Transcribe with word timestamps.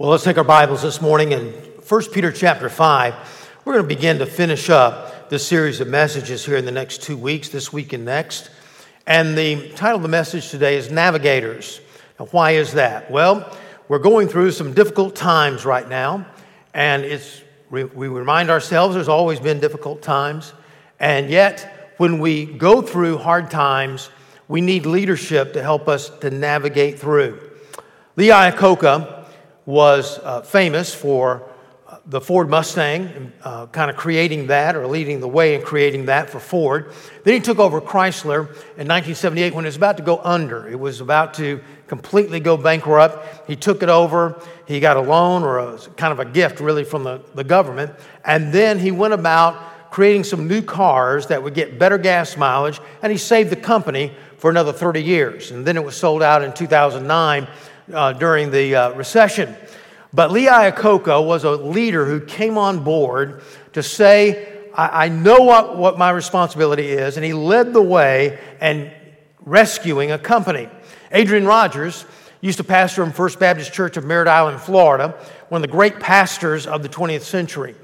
Well, 0.00 0.08
let's 0.08 0.24
take 0.24 0.38
our 0.38 0.44
Bibles 0.44 0.80
this 0.80 1.02
morning 1.02 1.32
in 1.32 1.48
1 1.48 2.02
Peter 2.10 2.32
chapter 2.32 2.70
5. 2.70 3.60
We're 3.66 3.74
going 3.74 3.84
to 3.84 3.94
begin 3.94 4.18
to 4.20 4.24
finish 4.24 4.70
up 4.70 5.28
this 5.28 5.46
series 5.46 5.78
of 5.82 5.88
messages 5.88 6.42
here 6.42 6.56
in 6.56 6.64
the 6.64 6.72
next 6.72 7.02
two 7.02 7.18
weeks, 7.18 7.50
this 7.50 7.70
week 7.70 7.92
and 7.92 8.06
next. 8.06 8.48
And 9.06 9.36
the 9.36 9.68
title 9.72 9.96
of 9.96 10.02
the 10.02 10.08
message 10.08 10.48
today 10.48 10.78
is 10.78 10.90
Navigators. 10.90 11.82
Now, 12.18 12.24
why 12.30 12.52
is 12.52 12.72
that? 12.72 13.10
Well, 13.10 13.54
we're 13.88 13.98
going 13.98 14.28
through 14.28 14.52
some 14.52 14.72
difficult 14.72 15.16
times 15.16 15.66
right 15.66 15.86
now, 15.86 16.24
and 16.72 17.04
it's, 17.04 17.42
we 17.68 17.82
remind 17.84 18.48
ourselves 18.48 18.94
there's 18.94 19.06
always 19.06 19.38
been 19.38 19.60
difficult 19.60 20.00
times. 20.00 20.54
And 20.98 21.28
yet, 21.28 21.92
when 21.98 22.20
we 22.20 22.46
go 22.46 22.80
through 22.80 23.18
hard 23.18 23.50
times, 23.50 24.08
we 24.48 24.62
need 24.62 24.86
leadership 24.86 25.52
to 25.52 25.62
help 25.62 25.88
us 25.88 26.08
to 26.20 26.30
navigate 26.30 26.98
through. 26.98 27.38
Lee 28.16 28.28
Iacocca 28.28 29.19
was 29.70 30.18
uh, 30.18 30.42
famous 30.42 30.92
for 30.92 31.48
uh, 31.86 31.98
the 32.06 32.20
Ford 32.20 32.50
Mustang, 32.50 33.32
uh, 33.42 33.66
kind 33.68 33.88
of 33.88 33.96
creating 33.96 34.48
that 34.48 34.74
or 34.74 34.86
leading 34.86 35.20
the 35.20 35.28
way 35.28 35.54
in 35.54 35.62
creating 35.62 36.06
that 36.06 36.28
for 36.28 36.40
Ford. 36.40 36.92
Then 37.24 37.34
he 37.34 37.40
took 37.40 37.58
over 37.58 37.80
Chrysler 37.80 38.48
in 38.76 38.88
1978 38.88 39.54
when 39.54 39.64
it 39.64 39.68
was 39.68 39.76
about 39.76 39.96
to 39.98 40.02
go 40.02 40.20
under. 40.24 40.68
It 40.68 40.78
was 40.78 41.00
about 41.00 41.34
to 41.34 41.60
completely 41.86 42.40
go 42.40 42.56
bankrupt. 42.56 43.48
He 43.48 43.56
took 43.56 43.82
it 43.82 43.88
over. 43.88 44.42
He 44.66 44.80
got 44.80 44.96
a 44.96 45.00
loan 45.00 45.44
or 45.44 45.58
a, 45.58 45.78
kind 45.96 46.12
of 46.12 46.18
a 46.18 46.24
gift, 46.24 46.60
really, 46.60 46.84
from 46.84 47.04
the, 47.04 47.22
the 47.34 47.44
government. 47.44 47.92
And 48.24 48.52
then 48.52 48.78
he 48.78 48.90
went 48.90 49.14
about 49.14 49.90
creating 49.92 50.24
some 50.24 50.46
new 50.46 50.62
cars 50.62 51.26
that 51.28 51.42
would 51.42 51.54
get 51.54 51.78
better 51.78 51.98
gas 51.98 52.36
mileage, 52.36 52.80
and 53.02 53.10
he 53.10 53.18
saved 53.18 53.50
the 53.50 53.56
company 53.56 54.12
for 54.38 54.50
another 54.50 54.72
30 54.72 55.02
years. 55.02 55.50
And 55.50 55.66
then 55.66 55.76
it 55.76 55.84
was 55.84 55.96
sold 55.96 56.22
out 56.22 56.42
in 56.42 56.52
2009 56.52 57.48
uh, 57.92 58.12
during 58.12 58.50
the 58.50 58.74
uh, 58.74 58.92
recession. 58.94 59.56
But 60.12 60.32
Lee 60.32 60.46
Iacocca 60.46 61.24
was 61.24 61.44
a 61.44 61.52
leader 61.52 62.04
who 62.04 62.20
came 62.20 62.58
on 62.58 62.82
board 62.82 63.42
to 63.74 63.82
say, 63.82 64.68
I, 64.74 65.06
I 65.06 65.08
know 65.08 65.40
what, 65.40 65.76
what 65.76 65.98
my 65.98 66.10
responsibility 66.10 66.88
is, 66.88 67.16
and 67.16 67.24
he 67.24 67.32
led 67.32 67.72
the 67.72 67.82
way 67.82 68.38
in 68.60 68.90
rescuing 69.40 70.10
a 70.10 70.18
company. 70.18 70.68
Adrian 71.12 71.46
Rogers 71.46 72.04
used 72.40 72.58
to 72.58 72.64
pastor 72.64 73.02
in 73.04 73.12
First 73.12 73.38
Baptist 73.38 73.72
Church 73.72 73.96
of 73.96 74.04
Merritt 74.04 74.28
Island, 74.28 74.60
Florida, 74.60 75.16
one 75.48 75.62
of 75.62 75.68
the 75.68 75.72
great 75.72 76.00
pastors 76.00 76.66
of 76.66 76.82
the 76.82 76.88
20th 76.88 77.22
century. 77.22 77.74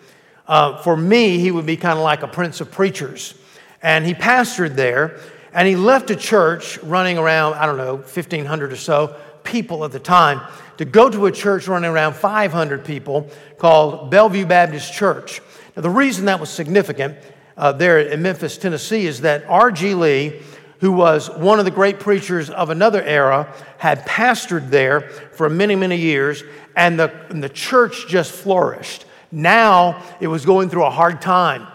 Uh, 0.47 0.81
for 0.83 0.97
me, 0.97 1.39
he 1.39 1.51
would 1.51 1.67
be 1.67 1.77
kind 1.77 1.99
of 1.99 2.05
like 2.05 2.23
a 2.23 2.29
prince 2.29 2.61
of 2.61 2.71
preachers. 2.71 3.35
And 3.83 4.07
he 4.07 4.15
pastored 4.15 4.75
there, 4.75 5.21
and 5.53 5.69
he 5.69 5.77
left 5.77 6.11
a 6.11 6.17
church 6.17 6.79
running 6.79 7.19
around, 7.19 7.55
I 7.55 7.67
don't 7.67 7.77
know, 7.77 7.97
1,500 7.97 8.73
or 8.73 8.77
so, 8.77 9.17
people 9.47 9.85
at 9.85 9.93
the 9.93 10.01
time 10.01 10.41
to 10.77 10.85
go 10.85 11.09
to 11.09 11.27
a 11.27 11.33
church 11.33 11.69
running 11.69 11.91
around 11.91 12.15
500 12.15 12.85
people 12.85 13.31
called 13.59 14.11
Bellevue 14.11 14.45
Baptist 14.45 14.93
Church. 14.93 15.41
Now, 15.75 15.83
the 15.83 15.91
reason 15.91 16.27
that 16.27 16.41
was 16.41 16.51
significant 16.51 17.17
uh, 17.57 17.73
there 17.73 18.01
in 18.01 18.23
Memphis, 18.23 18.59
Tennessee, 18.59 19.07
is 19.07 19.23
that 19.23 19.45
R.G. 19.49 19.95
Lee, 19.95 20.41
who 20.81 20.93
was 20.93 21.31
one 21.31 21.59
of 21.59 21.65
the 21.65 21.71
great 21.71 21.99
preachers 21.99 22.51
of 22.51 22.71
another 22.71 23.03
era, 23.03 23.55
had 23.79 24.07
pastored 24.07 24.69
there 24.69 25.01
for 25.01 25.49
many, 25.49 25.75
many 25.75 25.97
years, 25.97 26.43
and 26.75 26.99
the, 26.99 27.11
and 27.31 27.43
the 27.43 27.49
church 27.49 28.07
just 28.09 28.33
flourished. 28.33 29.07
Now 29.33 30.03
it 30.21 30.27
was 30.29 30.45
going 30.45 30.69
through 30.69 30.85
a 30.85 30.91
hard 30.91 31.23
time. 31.23 31.67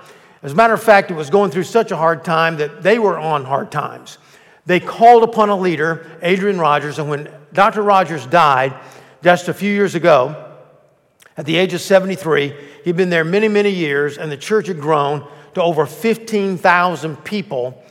As 0.44 0.53
a 0.53 0.55
matter 0.55 0.73
of 0.73 0.81
fact, 0.81 1.11
it 1.11 1.16
was 1.16 1.30
going 1.30 1.52
through 1.52 1.64
such 1.64 1.92
a 1.92 1.97
hard 1.97 2.23
time 2.23 2.58
that 2.58 2.81
they 2.81 2.97
were 2.97 3.17
on 3.17 3.45
hard 3.45 3.72
times. 3.72 4.17
They 4.66 4.80
called 4.80 5.23
upon 5.23 5.50
a 5.50 5.56
leader, 5.56 6.06
Adrian 6.22 6.59
Rogers, 6.59 7.00
and 7.00 7.09
when 7.09 7.30
Dr. 7.54 7.81
Rogers 7.81 8.26
died 8.28 8.76
just 9.23 9.48
a 9.48 9.54
few 9.54 9.73
years 9.73 9.95
ago, 9.95 10.52
at 11.38 11.45
the 11.45 11.58
age 11.58 11.73
of 11.73 11.81
73, 11.81 12.54
he'd 12.84 12.98
been 12.98 13.09
there 13.09 13.23
many, 13.23 13.48
many 13.48 13.72
years, 13.72 14.17
and 14.17 14.32
the 14.32 14.38
church 14.38 14.67
had 14.67 14.80
grown 14.80 15.28
to 15.54 15.62
over 15.62 15.86
15,000 15.86 17.23
people 17.23 17.82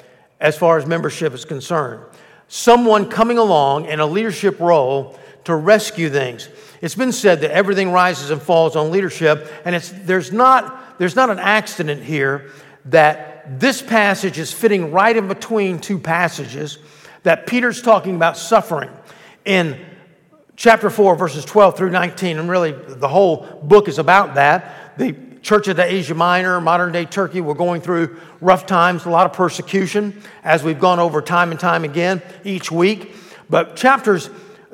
as 0.41 0.57
far 0.57 0.79
as 0.79 0.87
membership 0.87 1.33
is 1.35 1.45
concerned. 1.45 2.05
Someone 2.49 3.09
coming 3.09 3.39
along 3.39 3.87
in 3.87 4.01
a 4.01 4.07
leadership 4.07 4.59
role 4.61 5.19
to 5.45 5.55
rescue 5.55 6.11
things. 6.11 6.49
It's 6.81 6.95
been 6.95 7.13
said 7.13 7.41
that 7.43 7.51
everything 7.51 7.93
rises 7.93 8.31
and 8.31 8.41
falls 8.41 8.77
on 8.77 8.91
leadership, 8.91 9.51
and 9.65 9.75
it's, 9.75 9.91
there's, 9.91 10.33
not, 10.33 10.99
there's 10.99 11.17
not 11.17 11.31
an 11.31 11.39
accident 11.39 12.03
here 12.03 12.51
that 12.87 13.61
this 13.61 13.83
passage 13.83 14.39
is 14.39 14.53
fitting 14.53 14.93
right 14.93 15.17
in 15.17 15.29
between 15.29 15.79
two 15.79 15.99
passages 15.99 16.79
that 17.23 17.47
Peter's 17.47 17.83
talking 17.83 18.17
about 18.17 18.37
suffering 18.37 18.91
in 19.45 19.79
chapter 20.57 20.91
4, 20.91 21.17
verses 21.17 21.45
12 21.45 21.77
through 21.77 21.91
19. 21.91 22.39
And 22.39 22.49
really, 22.49 22.73
the 22.73 23.09
whole 23.09 23.47
book 23.63 23.89
is 23.89 23.99
about 23.99 24.35
that. 24.35 24.97
The 24.99 25.17
church 25.43 25.69
of 25.69 25.77
the 25.77 25.85
Asia 25.85 26.15
Minor, 26.15 26.61
modern 26.61 26.93
day 26.93 27.05
Turkey, 27.05 27.41
we're 27.41 27.55
going 27.55 27.81
through 27.81 28.19
rough 28.41 28.67
times, 28.67 29.05
a 29.07 29.11
lot 29.11 29.27
of 29.27 29.33
persecution, 29.33 30.23
as 30.45 30.63
we've 30.63 30.79
gone 30.79 30.99
over 30.99 31.23
time 31.23 31.51
and 31.51 31.59
time 31.59 31.85
again 31.85 32.23
each 32.45 32.71
week. 32.71 33.15
But 33.49 33.77
chapters, 33.77 34.31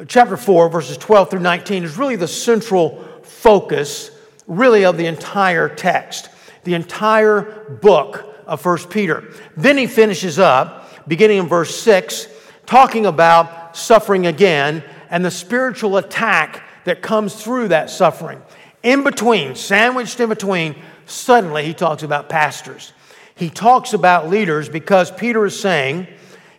chapter 0.09 0.37
4, 0.37 0.69
verses 0.69 0.99
12 0.99 1.31
through 1.31 1.41
19, 1.41 1.84
is 1.84 1.97
really 1.97 2.16
the 2.16 2.28
central 2.28 3.03
focus, 3.22 4.11
really, 4.47 4.84
of 4.84 4.97
the 4.97 5.06
entire 5.06 5.69
text 5.69 6.31
the 6.66 6.75
entire 6.75 7.78
book 7.81 8.34
of 8.47 8.60
First 8.60 8.91
Peter. 8.91 9.32
Then 9.56 9.78
he 9.78 9.87
finishes 9.87 10.38
up, 10.38 11.09
beginning 11.09 11.38
in 11.38 11.47
verse 11.47 11.75
6, 11.81 12.28
talking 12.66 13.06
about 13.06 13.77
suffering 13.77 14.27
again 14.27 14.84
and 15.09 15.25
the 15.25 15.31
spiritual 15.31 15.97
attack 15.97 16.62
that 16.84 17.00
comes 17.00 17.43
through 17.43 17.69
that 17.69 17.88
suffering. 17.88 18.43
In 18.82 19.04
between, 19.04 19.54
sandwiched 19.54 20.21
in 20.21 20.28
between, 20.28 20.77
suddenly 21.06 21.65
he 21.65 21.72
talks 21.72 22.03
about 22.03 22.28
pastors. 22.28 22.93
He 23.37 23.50
talks 23.50 23.93
about 23.93 24.28
leaders 24.28 24.69
because 24.69 25.10
Peter 25.10 25.47
is 25.47 25.59
saying, 25.59 26.09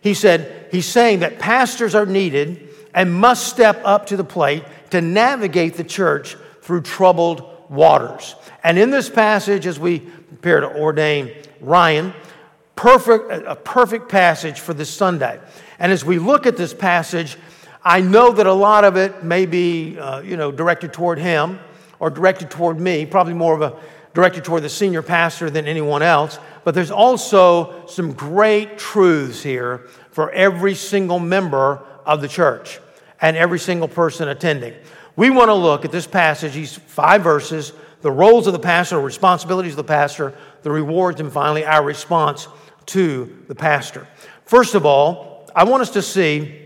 he 0.00 0.14
said, 0.14 0.68
he's 0.70 0.86
saying 0.86 1.20
that 1.20 1.38
pastors 1.38 1.94
are 1.94 2.06
needed 2.06 2.68
and 2.94 3.12
must 3.12 3.48
step 3.48 3.80
up 3.84 4.06
to 4.06 4.16
the 4.16 4.24
plate 4.24 4.64
to 4.90 5.00
navigate 5.00 5.74
the 5.74 5.84
church 5.84 6.36
through 6.62 6.82
troubled 6.82 7.57
waters. 7.68 8.34
And 8.62 8.78
in 8.78 8.90
this 8.90 9.08
passage, 9.08 9.66
as 9.66 9.78
we 9.78 10.00
prepare 10.00 10.60
to 10.60 10.76
ordain 10.76 11.30
Ryan, 11.60 12.14
perfect, 12.76 13.30
a 13.46 13.56
perfect 13.56 14.08
passage 14.08 14.60
for 14.60 14.74
this 14.74 14.90
Sunday. 14.90 15.40
And 15.78 15.92
as 15.92 16.04
we 16.04 16.18
look 16.18 16.46
at 16.46 16.56
this 16.56 16.72
passage, 16.72 17.36
I 17.84 18.00
know 18.00 18.32
that 18.32 18.46
a 18.46 18.52
lot 18.52 18.84
of 18.84 18.96
it 18.96 19.24
may 19.24 19.46
be, 19.46 19.98
uh, 19.98 20.20
you 20.20 20.36
know, 20.36 20.50
directed 20.50 20.92
toward 20.92 21.18
him 21.18 21.58
or 22.00 22.10
directed 22.10 22.50
toward 22.50 22.78
me, 22.78 23.06
probably 23.06 23.34
more 23.34 23.54
of 23.54 23.62
a 23.62 23.76
directed 24.14 24.44
toward 24.44 24.62
the 24.62 24.68
senior 24.68 25.02
pastor 25.02 25.48
than 25.48 25.66
anyone 25.66 26.02
else. 26.02 26.38
But 26.64 26.74
there's 26.74 26.90
also 26.90 27.86
some 27.86 28.12
great 28.12 28.78
truths 28.78 29.42
here 29.42 29.88
for 30.10 30.30
every 30.32 30.74
single 30.74 31.20
member 31.20 31.80
of 32.04 32.20
the 32.20 32.28
church 32.28 32.80
and 33.20 33.36
every 33.36 33.58
single 33.58 33.88
person 33.88 34.28
attending. 34.28 34.74
We 35.18 35.30
want 35.30 35.48
to 35.48 35.54
look 35.54 35.84
at 35.84 35.90
this 35.90 36.06
passage, 36.06 36.52
these 36.52 36.76
five 36.76 37.24
verses, 37.24 37.72
the 38.02 38.10
roles 38.10 38.46
of 38.46 38.52
the 38.52 38.60
pastor, 38.60 38.94
the 38.94 39.02
responsibilities 39.02 39.72
of 39.72 39.78
the 39.78 39.82
pastor, 39.82 40.32
the 40.62 40.70
rewards, 40.70 41.18
and 41.18 41.32
finally 41.32 41.64
our 41.64 41.82
response 41.82 42.46
to 42.86 43.44
the 43.48 43.54
pastor. 43.56 44.06
First 44.44 44.76
of 44.76 44.86
all, 44.86 45.50
I 45.56 45.64
want 45.64 45.82
us 45.82 45.90
to 45.90 46.02
see 46.02 46.62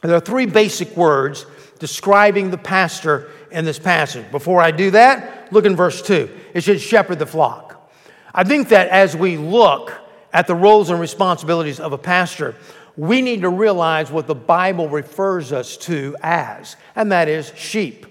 there 0.00 0.16
are 0.16 0.20
three 0.20 0.46
basic 0.46 0.96
words 0.96 1.44
describing 1.80 2.50
the 2.50 2.56
pastor 2.56 3.28
in 3.50 3.66
this 3.66 3.78
passage. 3.78 4.30
Before 4.30 4.62
I 4.62 4.70
do 4.70 4.90
that, 4.92 5.52
look 5.52 5.66
in 5.66 5.76
verse 5.76 6.00
2. 6.00 6.30
It 6.54 6.62
should 6.62 6.80
shepherd 6.80 7.18
the 7.18 7.26
flock. 7.26 7.92
I 8.34 8.42
think 8.42 8.70
that 8.70 8.88
as 8.88 9.14
we 9.14 9.36
look 9.36 9.92
at 10.32 10.46
the 10.46 10.54
roles 10.54 10.88
and 10.88 10.98
responsibilities 10.98 11.78
of 11.78 11.92
a 11.92 11.98
pastor, 11.98 12.54
we 12.96 13.22
need 13.22 13.42
to 13.42 13.48
realize 13.48 14.10
what 14.10 14.26
the 14.26 14.34
Bible 14.34 14.88
refers 14.88 15.52
us 15.52 15.76
to 15.78 16.16
as, 16.22 16.76
and 16.94 17.12
that 17.12 17.28
is 17.28 17.52
sheep. 17.56 18.06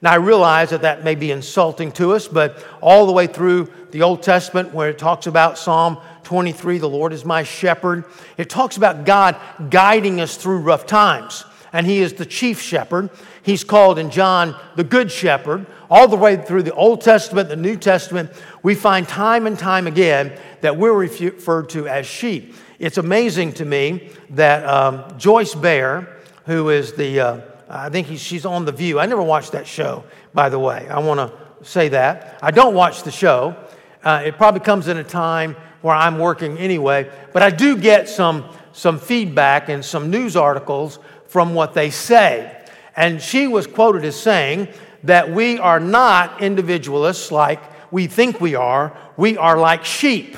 Now, 0.00 0.12
I 0.12 0.16
realize 0.16 0.70
that 0.70 0.82
that 0.82 1.04
may 1.04 1.14
be 1.14 1.30
insulting 1.30 1.92
to 1.92 2.12
us, 2.12 2.26
but 2.26 2.66
all 2.80 3.06
the 3.06 3.12
way 3.12 3.28
through 3.28 3.70
the 3.92 4.02
Old 4.02 4.22
Testament, 4.22 4.74
where 4.74 4.88
it 4.88 4.98
talks 4.98 5.28
about 5.28 5.58
Psalm 5.58 5.98
23, 6.24 6.78
the 6.78 6.88
Lord 6.88 7.12
is 7.12 7.24
my 7.24 7.44
shepherd, 7.44 8.04
it 8.36 8.50
talks 8.50 8.76
about 8.76 9.04
God 9.04 9.36
guiding 9.70 10.20
us 10.20 10.36
through 10.36 10.58
rough 10.58 10.86
times. 10.86 11.44
And 11.72 11.86
He 11.86 12.00
is 12.00 12.14
the 12.14 12.26
chief 12.26 12.60
shepherd. 12.60 13.10
He's 13.42 13.64
called 13.64 13.98
in 13.98 14.10
John 14.10 14.56
the 14.76 14.84
Good 14.84 15.10
Shepherd. 15.10 15.66
All 15.90 16.08
the 16.08 16.16
way 16.16 16.36
through 16.36 16.62
the 16.62 16.74
Old 16.74 17.02
Testament, 17.02 17.48
the 17.48 17.56
New 17.56 17.76
Testament, 17.76 18.30
we 18.62 18.74
find 18.74 19.06
time 19.06 19.46
and 19.46 19.58
time 19.58 19.86
again 19.86 20.38
that 20.60 20.76
we're 20.76 20.94
referred 20.94 21.68
to 21.70 21.86
as 21.86 22.06
sheep. 22.06 22.54
It's 22.78 22.98
amazing 22.98 23.52
to 23.54 23.64
me 23.64 24.10
that 24.30 24.64
um, 24.66 25.18
Joy 25.18 25.44
Behar, 25.44 26.08
who 26.46 26.70
is 26.70 26.94
the, 26.94 27.20
uh, 27.20 27.40
I 27.68 27.90
think 27.90 28.06
she's 28.18 28.46
on 28.46 28.64
The 28.64 28.72
View. 28.72 28.98
I 28.98 29.06
never 29.06 29.22
watched 29.22 29.52
that 29.52 29.66
show, 29.66 30.04
by 30.32 30.48
the 30.48 30.58
way. 30.58 30.88
I 30.88 31.00
want 31.00 31.18
to 31.20 31.64
say 31.64 31.88
that. 31.90 32.38
I 32.42 32.50
don't 32.52 32.74
watch 32.74 33.02
the 33.02 33.10
show. 33.10 33.56
Uh, 34.02 34.22
it 34.24 34.36
probably 34.36 34.60
comes 34.60 34.88
in 34.88 34.96
a 34.96 35.04
time 35.04 35.56
where 35.82 35.94
I'm 35.94 36.18
working 36.18 36.58
anyway, 36.58 37.10
but 37.32 37.42
I 37.42 37.50
do 37.50 37.76
get 37.76 38.08
some, 38.08 38.44
some 38.72 38.98
feedback 38.98 39.68
and 39.68 39.84
some 39.84 40.10
news 40.10 40.36
articles 40.36 41.00
from 41.26 41.54
what 41.54 41.74
they 41.74 41.90
say. 41.90 42.61
And 42.96 43.20
she 43.20 43.46
was 43.46 43.66
quoted 43.66 44.04
as 44.04 44.20
saying 44.20 44.68
that 45.04 45.30
we 45.30 45.58
are 45.58 45.80
not 45.80 46.42
individualists 46.42 47.32
like 47.32 47.60
we 47.92 48.06
think 48.06 48.40
we 48.40 48.54
are, 48.54 48.96
we 49.16 49.36
are 49.36 49.58
like 49.58 49.84
sheep. 49.84 50.36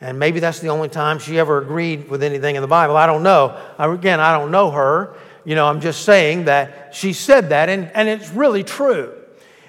And 0.00 0.18
maybe 0.18 0.40
that's 0.40 0.60
the 0.60 0.68
only 0.68 0.88
time 0.88 1.18
she 1.18 1.38
ever 1.38 1.58
agreed 1.58 2.10
with 2.10 2.22
anything 2.22 2.56
in 2.56 2.62
the 2.62 2.68
Bible. 2.68 2.96
I 2.96 3.06
don't 3.06 3.22
know. 3.22 3.58
Again, 3.78 4.20
I 4.20 4.36
don't 4.38 4.50
know 4.50 4.70
her. 4.70 5.16
You 5.44 5.54
know, 5.54 5.66
I'm 5.66 5.80
just 5.80 6.04
saying 6.04 6.44
that 6.46 6.94
she 6.94 7.12
said 7.12 7.48
that, 7.50 7.68
and, 7.68 7.90
and 7.94 8.08
it's 8.08 8.30
really 8.30 8.62
true. 8.62 9.14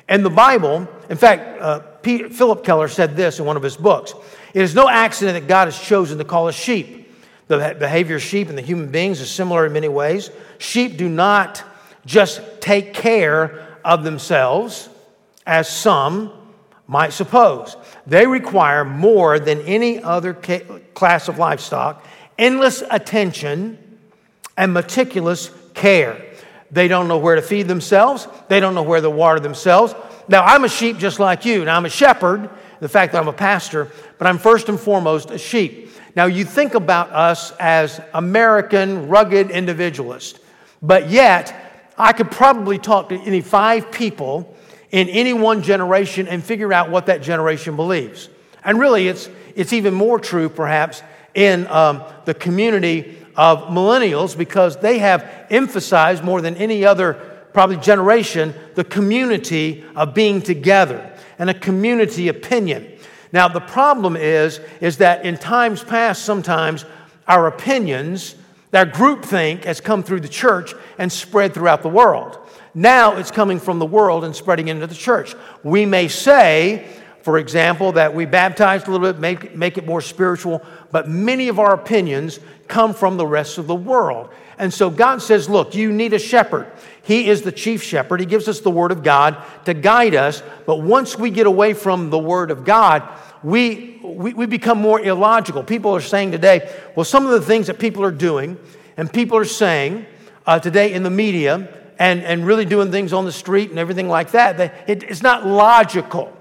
And 0.09 0.25
the 0.25 0.29
Bible, 0.29 0.87
in 1.09 1.17
fact, 1.17 1.61
uh, 1.61 1.79
Pete, 2.01 2.33
Phillip 2.33 2.63
Keller 2.63 2.87
said 2.87 3.15
this 3.15 3.39
in 3.39 3.45
one 3.45 3.57
of 3.57 3.63
his 3.63 3.77
books 3.77 4.13
It 4.53 4.61
is 4.61 4.73
no 4.73 4.89
accident 4.89 5.39
that 5.39 5.47
God 5.47 5.65
has 5.65 5.79
chosen 5.79 6.17
to 6.17 6.25
call 6.25 6.47
us 6.47 6.55
sheep. 6.55 7.13
The 7.47 7.75
behavior 7.79 8.17
of 8.17 8.21
sheep 8.21 8.49
and 8.49 8.57
the 8.57 8.61
human 8.61 8.89
beings 8.89 9.21
is 9.21 9.29
similar 9.29 9.65
in 9.65 9.73
many 9.73 9.87
ways. 9.87 10.31
Sheep 10.57 10.97
do 10.97 11.07
not 11.07 11.63
just 12.07 12.41
take 12.61 12.93
care 12.93 13.67
of 13.85 14.03
themselves, 14.03 14.89
as 15.45 15.69
some 15.69 16.31
might 16.87 17.13
suppose. 17.13 17.75
They 18.07 18.25
require 18.25 18.83
more 18.83 19.37
than 19.39 19.59
any 19.61 20.01
other 20.01 20.33
class 20.33 21.27
of 21.27 21.37
livestock 21.37 22.03
endless 22.37 22.83
attention 22.91 23.77
and 24.55 24.73
meticulous 24.73 25.51
care. 25.73 26.23
They 26.71 26.87
don't 26.87 27.07
know 27.07 27.17
where 27.17 27.35
to 27.35 27.41
feed 27.41 27.67
themselves, 27.67 28.27
they 28.47 28.59
don't 28.59 28.75
know 28.75 28.83
where 28.83 29.01
to 29.01 29.09
water 29.09 29.39
themselves. 29.39 29.95
Now, 30.27 30.43
I'm 30.43 30.65
a 30.65 30.69
sheep 30.69 30.97
just 30.97 31.19
like 31.19 31.45
you. 31.45 31.63
Now, 31.65 31.77
I'm 31.77 31.85
a 31.85 31.89
shepherd, 31.89 32.49
the 32.79 32.89
fact 32.89 33.13
that 33.13 33.21
I'm 33.21 33.27
a 33.29 33.33
pastor, 33.33 33.89
but 34.17 34.27
I'm 34.27 34.37
first 34.37 34.67
and 34.69 34.79
foremost 34.79 35.31
a 35.31 35.37
sheep. 35.37 35.89
Now, 36.15 36.25
you 36.25 36.43
think 36.43 36.73
about 36.73 37.11
us 37.11 37.51
as 37.59 38.01
American, 38.13 39.07
rugged 39.07 39.49
individualists, 39.51 40.39
but 40.81 41.09
yet 41.09 41.66
I 41.97 42.13
could 42.13 42.29
probably 42.31 42.77
talk 42.77 43.09
to 43.09 43.15
any 43.15 43.41
five 43.41 43.91
people 43.91 44.55
in 44.91 45.09
any 45.09 45.33
one 45.33 45.61
generation 45.63 46.27
and 46.27 46.43
figure 46.43 46.71
out 46.71 46.89
what 46.89 47.07
that 47.07 47.21
generation 47.21 47.75
believes. 47.75 48.29
And 48.63 48.79
really, 48.79 49.07
it's, 49.07 49.29
it's 49.55 49.73
even 49.73 49.93
more 49.93 50.19
true, 50.19 50.49
perhaps, 50.49 51.01
in 51.33 51.67
um, 51.67 52.03
the 52.25 52.33
community 52.33 53.17
of 53.35 53.63
millennials 53.69 54.37
because 54.37 54.77
they 54.77 54.99
have 54.99 55.47
emphasized 55.49 56.23
more 56.23 56.41
than 56.41 56.55
any 56.55 56.85
other, 56.85 57.13
probably, 57.53 57.77
generation 57.77 58.53
the 58.75 58.83
community 58.83 59.83
of 59.95 60.13
being 60.13 60.41
together 60.41 61.13
and 61.39 61.49
a 61.49 61.53
community 61.53 62.27
opinion. 62.27 62.91
Now, 63.31 63.47
the 63.47 63.59
problem 63.59 64.15
is, 64.15 64.59
is 64.81 64.97
that 64.97 65.25
in 65.25 65.37
times 65.37 65.83
past, 65.83 66.23
sometimes 66.23 66.85
our 67.27 67.47
opinions, 67.47 68.35
that 68.71 68.93
groupthink 68.93 69.63
has 69.63 69.79
come 69.79 70.03
through 70.03 70.21
the 70.21 70.27
church 70.27 70.73
and 70.97 71.11
spread 71.11 71.53
throughout 71.53 71.83
the 71.83 71.89
world. 71.89 72.37
Now 72.73 73.15
it's 73.15 73.31
coming 73.31 73.59
from 73.59 73.79
the 73.79 73.85
world 73.85 74.23
and 74.23 74.35
spreading 74.35 74.67
into 74.67 74.87
the 74.87 74.95
church. 74.95 75.35
We 75.63 75.85
may 75.85 76.07
say, 76.07 76.85
for 77.21 77.37
example, 77.37 77.93
that 77.93 78.13
we 78.13 78.25
baptized 78.25 78.87
a 78.87 78.91
little 78.91 79.11
bit, 79.11 79.19
make, 79.19 79.55
make 79.55 79.77
it 79.77 79.85
more 79.85 80.01
spiritual, 80.01 80.63
but 80.91 81.09
many 81.09 81.47
of 81.47 81.59
our 81.59 81.73
opinions 81.73 82.39
come 82.67 82.93
from 82.93 83.17
the 83.17 83.25
rest 83.25 83.57
of 83.57 83.67
the 83.67 83.75
world. 83.75 84.29
And 84.59 84.73
so 84.73 84.89
God 84.89 85.21
says, 85.21 85.49
Look, 85.49 85.75
you 85.75 85.91
need 85.91 86.13
a 86.13 86.19
shepherd. 86.19 86.71
He 87.03 87.29
is 87.29 87.41
the 87.41 87.51
chief 87.51 87.83
shepherd. 87.83 88.19
He 88.19 88.25
gives 88.25 88.47
us 88.47 88.59
the 88.59 88.71
word 88.71 88.91
of 88.91 89.01
God 89.01 89.37
to 89.65 89.73
guide 89.73 90.13
us. 90.13 90.43
But 90.65 90.77
once 90.77 91.17
we 91.17 91.29
get 91.29 91.47
away 91.47 91.73
from 91.73 92.09
the 92.09 92.19
word 92.19 92.51
of 92.51 92.65
God, 92.65 93.07
we, 93.43 93.99
we, 94.03 94.33
we 94.33 94.45
become 94.45 94.79
more 94.79 94.99
illogical. 94.99 95.63
People 95.63 95.95
are 95.95 96.01
saying 96.01 96.31
today, 96.31 96.69
well, 96.95 97.03
some 97.03 97.25
of 97.25 97.31
the 97.31 97.41
things 97.41 97.67
that 97.67 97.79
people 97.79 98.03
are 98.03 98.11
doing 98.11 98.57
and 98.95 99.11
people 99.11 99.37
are 99.37 99.45
saying 99.45 100.05
uh, 100.45 100.59
today 100.59 100.93
in 100.93 101.03
the 101.03 101.09
media 101.09 101.67
and, 101.99 102.23
and 102.23 102.45
really 102.45 102.65
doing 102.65 102.91
things 102.91 103.13
on 103.13 103.25
the 103.25 103.31
street 103.31 103.69
and 103.69 103.79
everything 103.79 104.07
like 104.07 104.31
that, 104.31 104.59
it, 104.87 105.03
it's 105.03 105.21
not 105.21 105.45
logical. 105.45 106.35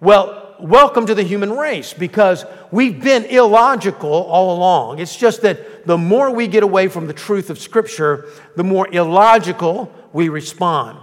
Well, 0.00 0.56
welcome 0.60 1.06
to 1.06 1.14
the 1.14 1.22
human 1.22 1.52
race 1.52 1.94
because 1.94 2.44
we've 2.70 3.02
been 3.02 3.24
illogical 3.24 4.12
all 4.12 4.56
along. 4.56 4.98
It's 4.98 5.16
just 5.16 5.42
that 5.42 5.86
the 5.86 5.98
more 5.98 6.30
we 6.30 6.46
get 6.46 6.62
away 6.62 6.88
from 6.88 7.06
the 7.06 7.12
truth 7.12 7.50
of 7.50 7.58
Scripture, 7.58 8.26
the 8.56 8.64
more 8.64 8.88
illogical 8.92 9.92
we 10.12 10.28
respond. 10.28 10.98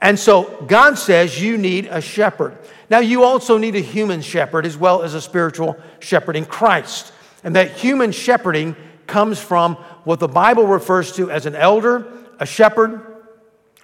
And 0.00 0.18
so 0.18 0.64
God 0.66 0.98
says 0.98 1.40
you 1.40 1.58
need 1.58 1.86
a 1.86 2.00
shepherd. 2.00 2.56
Now, 2.88 2.98
you 2.98 3.22
also 3.22 3.58
need 3.58 3.76
a 3.76 3.80
human 3.80 4.20
shepherd 4.22 4.66
as 4.66 4.76
well 4.76 5.02
as 5.02 5.14
a 5.14 5.20
spiritual 5.20 5.76
shepherd 6.00 6.36
in 6.36 6.44
Christ. 6.44 7.12
And 7.44 7.54
that 7.54 7.72
human 7.72 8.10
shepherding 8.12 8.74
comes 9.06 9.38
from 9.38 9.76
what 10.04 10.20
the 10.20 10.28
Bible 10.28 10.66
refers 10.66 11.12
to 11.12 11.30
as 11.30 11.46
an 11.46 11.54
elder, 11.54 12.06
a 12.38 12.46
shepherd, 12.46 13.00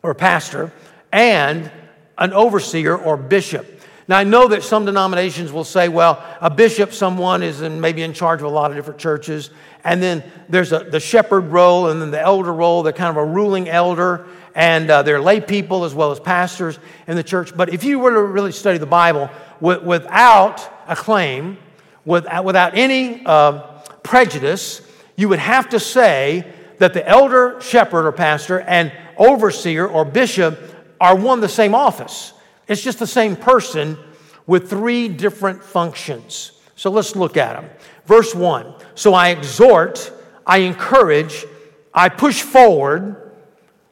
or 0.03 0.15
pastor, 0.15 0.73
and 1.13 1.71
an 2.19 2.33
overseer 2.33 2.97
or 2.97 3.17
bishop. 3.17 3.67
Now, 4.09 4.19
I 4.19 4.25
know 4.25 4.49
that 4.49 4.63
some 4.63 4.85
denominations 4.85 5.51
will 5.51 5.65
say, 5.65 5.89
well, 5.89 6.25
a 6.41 6.49
bishop, 6.49 6.93
someone 6.93 7.43
is 7.43 7.61
in, 7.61 7.81
maybe 7.81 8.03
in 8.03 8.13
charge 8.13 8.41
of 8.41 8.47
a 8.47 8.51
lot 8.51 8.71
of 8.71 8.77
different 8.77 9.01
churches. 9.01 9.51
And 9.83 10.01
then 10.01 10.23
there's 10.49 10.73
a, 10.73 10.81
the 10.81 11.01
shepherd 11.01 11.47
role 11.49 11.89
and 11.89 12.01
then 12.01 12.13
the 12.13 12.21
elder 12.21 12.53
role. 12.53 12.85
They're 12.85 12.93
kind 12.93 13.11
of 13.11 13.17
a 13.17 13.25
ruling 13.25 13.69
elder. 13.69 14.27
And 14.57 14.91
uh, 14.91 15.03
they're 15.03 15.21
lay 15.21 15.41
people 15.41 15.85
as 15.85 15.95
well 15.95 16.11
as 16.11 16.19
pastors 16.19 16.79
in 17.07 17.15
the 17.15 17.23
church. 17.23 17.55
But 17.55 17.75
if 17.75 17.85
you 17.85 17.99
were 17.99 18.15
to 18.15 18.23
really 18.23 18.53
study 18.53 18.79
the 18.79 18.87
Bible 18.87 19.29
with, 19.61 19.83
without 19.83 20.67
a 20.89 20.97
claim, 20.97 21.59
without, 22.07 22.45
without 22.45 22.75
any 22.75 23.25
uh, 23.27 23.61
prejudice, 24.03 24.81
you 25.15 25.29
would 25.29 25.41
have 25.41 25.69
to 25.69 25.79
say 25.79 26.51
that 26.79 26.95
the 26.95 27.07
elder, 27.07 27.61
shepherd, 27.61 28.07
or 28.07 28.13
pastor 28.13 28.61
and 28.61 28.93
overseer 29.19 29.87
or 29.87 30.07
bishop 30.07 30.59
are 31.01 31.15
one 31.15 31.41
the 31.41 31.49
same 31.51 31.75
office. 31.75 32.33
It's 32.67 32.83
just 32.83 32.99
the 32.99 33.07
same 33.07 33.37
person 33.37 33.99
with 34.47 34.71
three 34.71 35.09
different 35.09 35.63
functions. 35.63 36.53
So 36.77 36.91
let's 36.91 37.15
look 37.15 37.37
at 37.37 37.61
them. 37.61 37.71
Verse 38.07 38.35
1 38.35 38.75
So 38.95 39.13
I 39.13 39.29
exhort, 39.31 40.11
I 40.47 40.59
encourage, 40.59 41.45
I 41.93 42.09
push 42.09 42.41
forward 42.41 43.26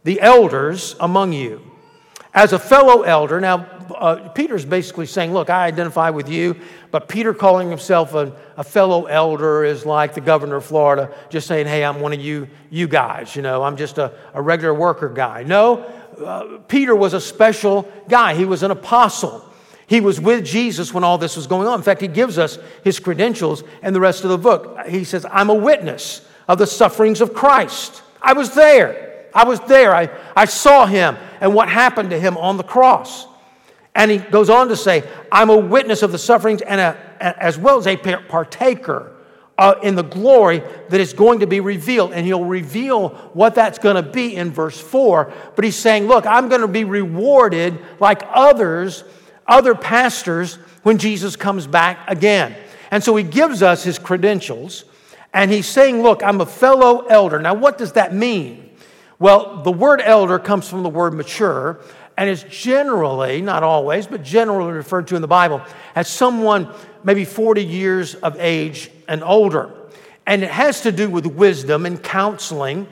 the 0.05 0.21
elders 0.21 0.95
among 1.01 1.33
you. 1.33 1.61
As 2.33 2.53
a 2.53 2.59
fellow 2.59 3.03
elder, 3.03 3.41
now 3.41 3.67
uh, 3.97 4.29
Peter's 4.31 4.65
basically 4.65 5.06
saying, 5.06 5.33
Look, 5.33 5.51
I 5.51 5.67
identify 5.67 6.11
with 6.11 6.29
you, 6.29 6.56
but 6.91 7.09
Peter 7.09 7.35
calling 7.35 7.69
himself 7.69 8.15
a, 8.15 8.35
a, 8.56 8.65
fellow 8.65 9.06
elder 9.06 9.65
is 9.65 9.87
like 9.87 10.15
the 10.15 10.21
governor 10.21 10.56
of 10.56 10.65
Florida 10.65 11.15
just 11.31 11.47
saying, 11.47 11.67
Hey, 11.67 11.85
I'm 11.85 12.01
one 12.01 12.12
of 12.12 12.21
you, 12.21 12.49
you 12.71 12.89
guys, 12.89 13.37
you 13.37 13.43
know, 13.43 13.62
I'm 13.62 13.77
just 13.77 13.99
a, 13.99 14.12
a 14.33 14.43
regular 14.43 14.75
worker 14.75 15.09
guy. 15.09 15.43
No, 15.43 15.85
uh, 16.25 16.59
Peter 16.69 16.95
was 16.95 17.15
a 17.15 17.21
special 17.21 17.91
guy. 18.09 18.35
He 18.35 18.45
was 18.45 18.62
an 18.62 18.71
apostle. 18.71 19.49
He 19.87 20.01
was 20.01 20.20
with 20.20 20.44
Jesus 20.44 20.94
when 20.94 21.05
all 21.05 21.19
this 21.19 21.37
was 21.37 21.46
going 21.46 21.69
on. 21.69 21.79
In 21.79 21.82
fact, 21.82 22.01
he 22.01 22.08
gives 22.08 22.39
us 22.39 22.58
his 22.82 22.99
credentials 22.99 23.63
and 23.82 23.94
the 23.94 24.01
rest 24.01 24.25
of 24.25 24.31
the 24.31 24.39
book. 24.39 24.87
He 24.89 25.05
says, 25.05 25.27
I'm 25.31 25.51
a 25.51 25.55
witness 25.55 26.27
of 26.49 26.58
the 26.58 26.67
sufferings 26.67 27.20
of 27.20 27.34
Christ. 27.34 28.03
I 28.20 28.32
was 28.32 28.55
there. 28.55 29.14
I 29.34 29.44
was 29.44 29.60
there. 29.60 29.94
I, 29.94 30.08
I 30.36 30.44
saw 30.44 30.86
him 30.86 31.17
and 31.41 31.55
what 31.55 31.69
happened 31.69 32.10
to 32.10 32.20
him 32.20 32.36
on 32.36 32.56
the 32.56 32.62
cross. 32.62 33.26
And 33.94 34.10
he 34.10 34.19
goes 34.19 34.50
on 34.50 34.69
to 34.69 34.76
say, 34.76 35.05
I'm 35.31 35.50
a 35.50 35.56
witness 35.56 36.03
of 36.03 36.12
the 36.12 36.19
sufferings 36.19 36.62
and 36.62 36.81
a, 36.81 36.96
as 37.20 37.58
well 37.58 37.79
as 37.79 37.86
a 37.86 37.96
partaker 37.96 39.12
uh, 39.56 39.76
in 39.82 39.94
the 39.94 40.03
glory 40.03 40.62
that 40.88 41.00
is 41.00 41.12
going 41.12 41.41
to 41.41 41.46
be 41.46 41.60
revealed. 41.60 42.12
And 42.12 42.26
he'll 42.26 42.44
reveal 42.44 43.10
what 43.34 43.55
that's 43.55 43.79
going 43.79 43.96
to 43.96 44.03
be 44.03 44.34
in 44.34 44.50
verse 44.50 44.81
4. 44.81 45.32
But 45.55 45.64
he's 45.64 45.76
saying, 45.76 46.06
Look, 46.06 46.26
I'm 46.26 46.48
going 46.48 46.60
to 46.60 46.69
be 46.69 46.84
rewarded 46.84 47.79
like 48.00 48.22
others, 48.29 49.05
other 49.46 49.74
pastors, 49.74 50.56
when 50.82 50.98
Jesus 50.98 51.36
comes 51.36 51.67
back 51.67 51.98
again. 52.08 52.56
And 52.91 53.03
so 53.03 53.14
he 53.17 53.24
gives 53.24 53.62
us 53.62 53.84
his 53.84 53.98
credentials. 53.98 54.84
And 55.32 55.50
he's 55.50 55.67
saying, 55.67 56.03
Look, 56.03 56.22
I'm 56.22 56.41
a 56.41 56.46
fellow 56.46 57.06
elder. 57.06 57.38
Now, 57.38 57.55
what 57.55 57.79
does 57.79 57.93
that 57.93 58.12
mean? 58.12 58.64
Well, 59.19 59.63
the 59.63 59.73
word 59.73 60.01
elder 60.01 60.39
comes 60.39 60.69
from 60.69 60.83
the 60.83 60.89
word 60.89 61.15
mature 61.15 61.81
and 62.17 62.29
is 62.29 62.44
generally, 62.44 63.41
not 63.41 63.63
always, 63.63 64.06
but 64.06 64.23
generally 64.23 64.73
referred 64.73 65.09
to 65.09 65.17
in 65.17 65.23
the 65.23 65.29
Bible 65.29 65.63
as 65.94 66.09
someone 66.09 66.69
maybe 67.03 67.25
40 67.25 67.65
years 67.65 68.15
of 68.15 68.37
age 68.39 68.91
and 69.09 69.23
older. 69.23 69.73
And 70.27 70.43
it 70.43 70.51
has 70.51 70.83
to 70.83 70.93
do 70.93 71.11
with 71.11 71.27
wisdom 71.27 71.87
and 71.87 72.03
counseling 72.03 72.87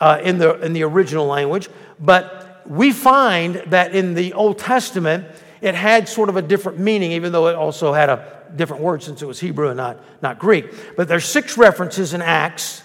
uh, 0.00 0.20
in, 0.22 0.38
the, 0.38 0.58
in 0.60 0.72
the 0.72 0.84
original 0.84 1.26
language. 1.26 1.68
But 2.00 2.62
we 2.66 2.92
find 2.92 3.56
that 3.66 3.94
in 3.94 4.14
the 4.14 4.32
Old 4.32 4.58
Testament, 4.58 5.26
it 5.60 5.74
had 5.74 6.08
sort 6.08 6.28
of 6.28 6.36
a 6.36 6.42
different 6.42 6.78
meaning, 6.78 7.12
even 7.12 7.32
though 7.32 7.48
it 7.48 7.56
also 7.56 7.92
had 7.92 8.08
a 8.08 8.42
different 8.54 8.82
word 8.82 9.02
since 9.02 9.22
it 9.22 9.26
was 9.26 9.40
Hebrew 9.40 9.68
and 9.68 9.76
not, 9.76 9.98
not 10.22 10.38
Greek. 10.38 10.96
But 10.96 11.08
there's 11.08 11.24
six 11.24 11.58
references 11.58 12.14
in 12.14 12.22
Acts 12.22 12.82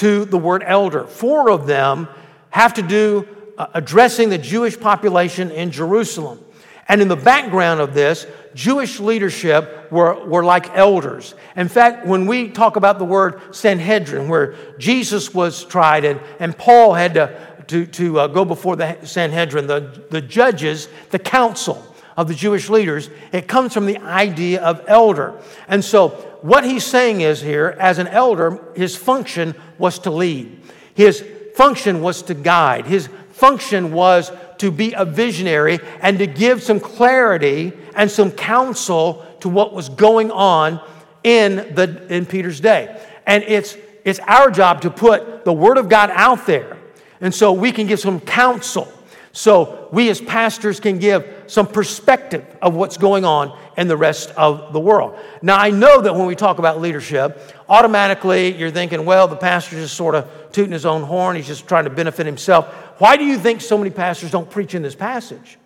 to 0.00 0.24
the 0.24 0.38
word 0.38 0.64
elder. 0.66 1.04
Four 1.04 1.50
of 1.50 1.66
them 1.66 2.08
have 2.48 2.74
to 2.74 2.82
do 2.82 3.28
uh, 3.58 3.66
addressing 3.74 4.30
the 4.30 4.38
Jewish 4.38 4.80
population 4.80 5.50
in 5.50 5.70
Jerusalem. 5.70 6.42
And 6.88 7.02
in 7.02 7.08
the 7.08 7.16
background 7.16 7.80
of 7.80 7.92
this, 7.92 8.26
Jewish 8.54 8.98
leadership 8.98 9.92
were, 9.92 10.24
were 10.26 10.42
like 10.42 10.74
elders. 10.74 11.34
In 11.54 11.68
fact, 11.68 12.06
when 12.06 12.26
we 12.26 12.48
talk 12.48 12.76
about 12.76 12.98
the 12.98 13.04
word 13.04 13.54
Sanhedrin, 13.54 14.28
where 14.28 14.56
Jesus 14.78 15.34
was 15.34 15.64
tried 15.64 16.06
and, 16.06 16.18
and 16.38 16.56
Paul 16.56 16.94
had 16.94 17.14
to, 17.14 17.62
to, 17.68 17.86
to 17.86 18.20
uh, 18.20 18.26
go 18.26 18.46
before 18.46 18.76
the 18.76 18.96
Sanhedrin, 19.04 19.66
the, 19.66 20.02
the 20.10 20.22
judges, 20.22 20.88
the 21.10 21.18
council 21.18 21.89
of 22.20 22.28
the 22.28 22.34
Jewish 22.34 22.68
leaders, 22.68 23.08
it 23.32 23.48
comes 23.48 23.72
from 23.72 23.86
the 23.86 23.96
idea 23.96 24.62
of 24.62 24.84
elder. 24.86 25.40
And 25.68 25.82
so, 25.82 26.10
what 26.42 26.64
he's 26.64 26.84
saying 26.84 27.22
is 27.22 27.40
here, 27.40 27.74
as 27.80 27.98
an 27.98 28.08
elder, 28.08 28.62
his 28.76 28.94
function 28.94 29.54
was 29.78 29.98
to 30.00 30.10
lead, 30.10 30.60
his 30.94 31.24
function 31.54 32.02
was 32.02 32.20
to 32.24 32.34
guide, 32.34 32.84
his 32.84 33.08
function 33.30 33.92
was 33.92 34.30
to 34.58 34.70
be 34.70 34.92
a 34.92 35.06
visionary 35.06 35.78
and 36.02 36.18
to 36.18 36.26
give 36.26 36.62
some 36.62 36.78
clarity 36.78 37.72
and 37.94 38.10
some 38.10 38.30
counsel 38.30 39.24
to 39.40 39.48
what 39.48 39.72
was 39.72 39.88
going 39.88 40.30
on 40.30 40.78
in, 41.24 41.56
the, 41.74 42.06
in 42.14 42.26
Peter's 42.26 42.60
day. 42.60 43.00
And 43.26 43.42
it's, 43.44 43.78
it's 44.04 44.18
our 44.20 44.50
job 44.50 44.82
to 44.82 44.90
put 44.90 45.46
the 45.46 45.54
Word 45.54 45.78
of 45.78 45.88
God 45.88 46.10
out 46.12 46.44
there. 46.44 46.76
And 47.22 47.34
so 47.34 47.54
we 47.54 47.72
can 47.72 47.86
give 47.86 47.98
some 47.98 48.20
counsel. 48.20 48.92
So 49.32 49.88
we 49.92 50.10
as 50.10 50.20
pastors 50.20 50.80
can 50.80 50.98
give 50.98 51.39
some 51.50 51.66
perspective 51.66 52.46
of 52.62 52.76
what's 52.76 52.96
going 52.96 53.24
on 53.24 53.58
in 53.76 53.88
the 53.88 53.96
rest 53.96 54.30
of 54.36 54.72
the 54.72 54.78
world. 54.78 55.18
Now, 55.42 55.56
I 55.56 55.70
know 55.70 56.00
that 56.00 56.14
when 56.14 56.26
we 56.26 56.36
talk 56.36 56.60
about 56.60 56.80
leadership, 56.80 57.40
automatically 57.68 58.56
you're 58.56 58.70
thinking, 58.70 59.04
well, 59.04 59.26
the 59.26 59.34
pastor's 59.34 59.80
just 59.80 59.96
sort 59.96 60.14
of 60.14 60.30
tooting 60.52 60.70
his 60.70 60.86
own 60.86 61.02
horn. 61.02 61.34
He's 61.34 61.48
just 61.48 61.66
trying 61.66 61.84
to 61.84 61.90
benefit 61.90 62.24
himself. 62.24 62.66
Why 63.00 63.16
do 63.16 63.24
you 63.24 63.36
think 63.36 63.62
so 63.62 63.76
many 63.76 63.90
pastors 63.90 64.30
don't 64.30 64.48
preach 64.48 64.76
in 64.76 64.82
this 64.82 64.94
passage? 64.94 65.58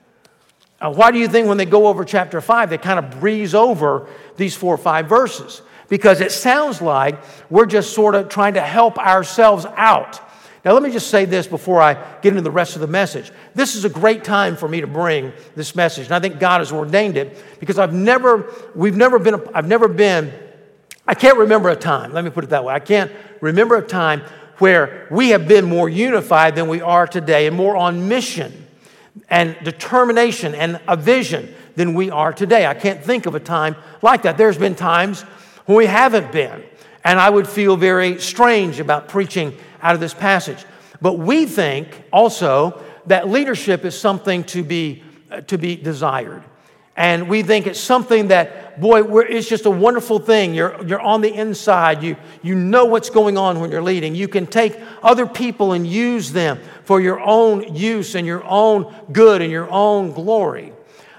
Uh, 0.80 0.90
why 0.90 1.10
do 1.10 1.18
you 1.18 1.28
think 1.28 1.48
when 1.48 1.58
they 1.58 1.66
go 1.66 1.86
over 1.86 2.02
chapter 2.02 2.40
5, 2.40 2.70
they 2.70 2.78
kind 2.78 2.98
of 2.98 3.20
breeze 3.20 3.54
over 3.54 4.08
these 4.38 4.56
four 4.56 4.74
or 4.74 4.78
five 4.78 5.06
verses? 5.06 5.60
Because 5.90 6.22
it 6.22 6.32
sounds 6.32 6.80
like 6.80 7.22
we're 7.50 7.66
just 7.66 7.92
sort 7.92 8.14
of 8.14 8.30
trying 8.30 8.54
to 8.54 8.62
help 8.62 8.98
ourselves 8.98 9.66
out. 9.76 10.18
Now, 10.64 10.72
let 10.72 10.82
me 10.82 10.90
just 10.90 11.08
say 11.08 11.26
this 11.26 11.46
before 11.46 11.82
I 11.82 11.94
get 12.22 12.30
into 12.30 12.40
the 12.40 12.50
rest 12.50 12.74
of 12.74 12.80
the 12.80 12.86
message. 12.86 13.30
This 13.54 13.74
is 13.74 13.84
a 13.84 13.90
great 13.90 14.24
time 14.24 14.56
for 14.56 14.66
me 14.66 14.80
to 14.80 14.86
bring 14.86 15.32
this 15.54 15.76
message, 15.76 16.06
and 16.06 16.14
I 16.14 16.20
think 16.20 16.38
God 16.38 16.60
has 16.60 16.72
ordained 16.72 17.18
it 17.18 17.60
because 17.60 17.78
I've 17.78 17.92
never, 17.92 18.50
we've 18.74 18.96
never 18.96 19.18
been, 19.18 19.46
I've 19.54 19.68
never 19.68 19.88
been, 19.88 20.32
I 21.06 21.14
can't 21.14 21.36
remember 21.36 21.68
a 21.68 21.76
time, 21.76 22.14
let 22.14 22.24
me 22.24 22.30
put 22.30 22.44
it 22.44 22.50
that 22.50 22.64
way. 22.64 22.72
I 22.72 22.80
can't 22.80 23.12
remember 23.42 23.76
a 23.76 23.86
time 23.86 24.22
where 24.58 25.06
we 25.10 25.30
have 25.30 25.46
been 25.46 25.66
more 25.66 25.88
unified 25.88 26.54
than 26.54 26.68
we 26.68 26.80
are 26.80 27.06
today 27.06 27.46
and 27.46 27.54
more 27.54 27.76
on 27.76 28.08
mission 28.08 28.66
and 29.28 29.56
determination 29.64 30.54
and 30.54 30.80
a 30.88 30.96
vision 30.96 31.54
than 31.76 31.92
we 31.92 32.10
are 32.10 32.32
today. 32.32 32.66
I 32.66 32.74
can't 32.74 33.04
think 33.04 33.26
of 33.26 33.34
a 33.34 33.40
time 33.40 33.76
like 34.00 34.22
that. 34.22 34.38
There's 34.38 34.56
been 34.56 34.74
times 34.74 35.22
when 35.66 35.76
we 35.76 35.86
haven't 35.86 36.32
been, 36.32 36.62
and 37.04 37.20
I 37.20 37.28
would 37.28 37.46
feel 37.46 37.76
very 37.76 38.18
strange 38.20 38.80
about 38.80 39.08
preaching 39.08 39.56
out 39.82 39.94
of 39.94 40.00
this 40.00 40.14
passage. 40.14 40.64
But 41.00 41.14
we 41.14 41.44
think 41.44 42.02
also 42.12 42.82
that 43.06 43.28
leadership 43.28 43.84
is 43.84 43.98
something 43.98 44.44
to 44.44 44.62
be, 44.62 45.02
uh, 45.30 45.42
to 45.42 45.58
be 45.58 45.76
desired. 45.76 46.42
And 46.96 47.28
we 47.28 47.42
think 47.42 47.66
it's 47.66 47.80
something 47.80 48.28
that, 48.28 48.80
boy, 48.80 49.02
it's 49.22 49.48
just 49.48 49.66
a 49.66 49.70
wonderful 49.70 50.20
thing. 50.20 50.54
You're, 50.54 50.82
you're 50.86 51.00
on 51.00 51.22
the 51.22 51.34
inside. 51.34 52.04
You, 52.04 52.16
you 52.40 52.54
know 52.54 52.84
what's 52.84 53.10
going 53.10 53.36
on 53.36 53.58
when 53.58 53.72
you're 53.72 53.82
leading. 53.82 54.14
You 54.14 54.28
can 54.28 54.46
take 54.46 54.80
other 55.02 55.26
people 55.26 55.72
and 55.72 55.84
use 55.84 56.30
them 56.30 56.60
for 56.84 57.00
your 57.00 57.20
own 57.20 57.74
use 57.74 58.14
and 58.14 58.24
your 58.26 58.44
own 58.44 58.94
good 59.12 59.42
and 59.42 59.50
your 59.50 59.68
own 59.70 60.12
glory. 60.12 60.72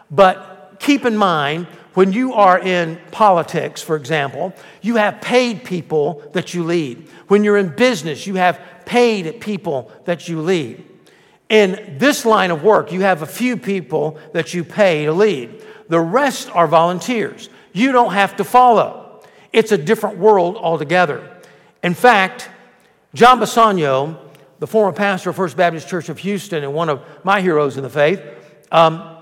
But 0.09 0.77
keep 0.79 1.03
in 1.03 1.17
mind, 1.17 1.67
when 1.95 2.13
you 2.13 2.33
are 2.33 2.59
in 2.59 2.99
politics, 3.11 3.81
for 3.81 3.95
example, 3.95 4.53
you 4.81 4.97
have 4.97 5.21
paid 5.21 5.63
people 5.63 6.21
that 6.33 6.53
you 6.53 6.63
lead. 6.63 7.07
When 7.29 7.43
you're 7.43 7.57
in 7.57 7.69
business, 7.69 8.27
you 8.27 8.35
have 8.35 8.59
paid 8.85 9.41
people 9.41 9.91
that 10.03 10.27
you 10.27 10.41
lead. 10.41 10.85
In 11.47 11.95
this 11.97 12.25
line 12.25 12.51
of 12.51 12.63
work, 12.63 12.91
you 12.91 13.01
have 13.01 13.21
a 13.21 13.25
few 13.25 13.55
people 13.55 14.19
that 14.33 14.53
you 14.53 14.63
pay 14.63 15.05
to 15.05 15.13
lead. 15.13 15.63
The 15.87 15.99
rest 15.99 16.49
are 16.53 16.67
volunteers. 16.67 17.49
You 17.71 17.91
don't 17.91 18.13
have 18.13 18.35
to 18.37 18.43
follow. 18.43 19.21
It's 19.53 19.71
a 19.71 19.77
different 19.77 20.17
world 20.17 20.57
altogether. 20.57 21.37
In 21.81 21.93
fact, 21.93 22.49
John 23.13 23.39
Bisagno, 23.39 24.17
the 24.59 24.67
former 24.67 24.91
pastor 24.91 25.29
of 25.29 25.37
First 25.37 25.55
Baptist 25.55 25.87
Church 25.87 26.09
of 26.09 26.17
Houston 26.19 26.63
and 26.63 26.73
one 26.73 26.89
of 26.89 27.01
my 27.23 27.39
heroes 27.39 27.77
in 27.77 27.83
the 27.83 27.89
faith, 27.89 28.21
um, 28.71 29.14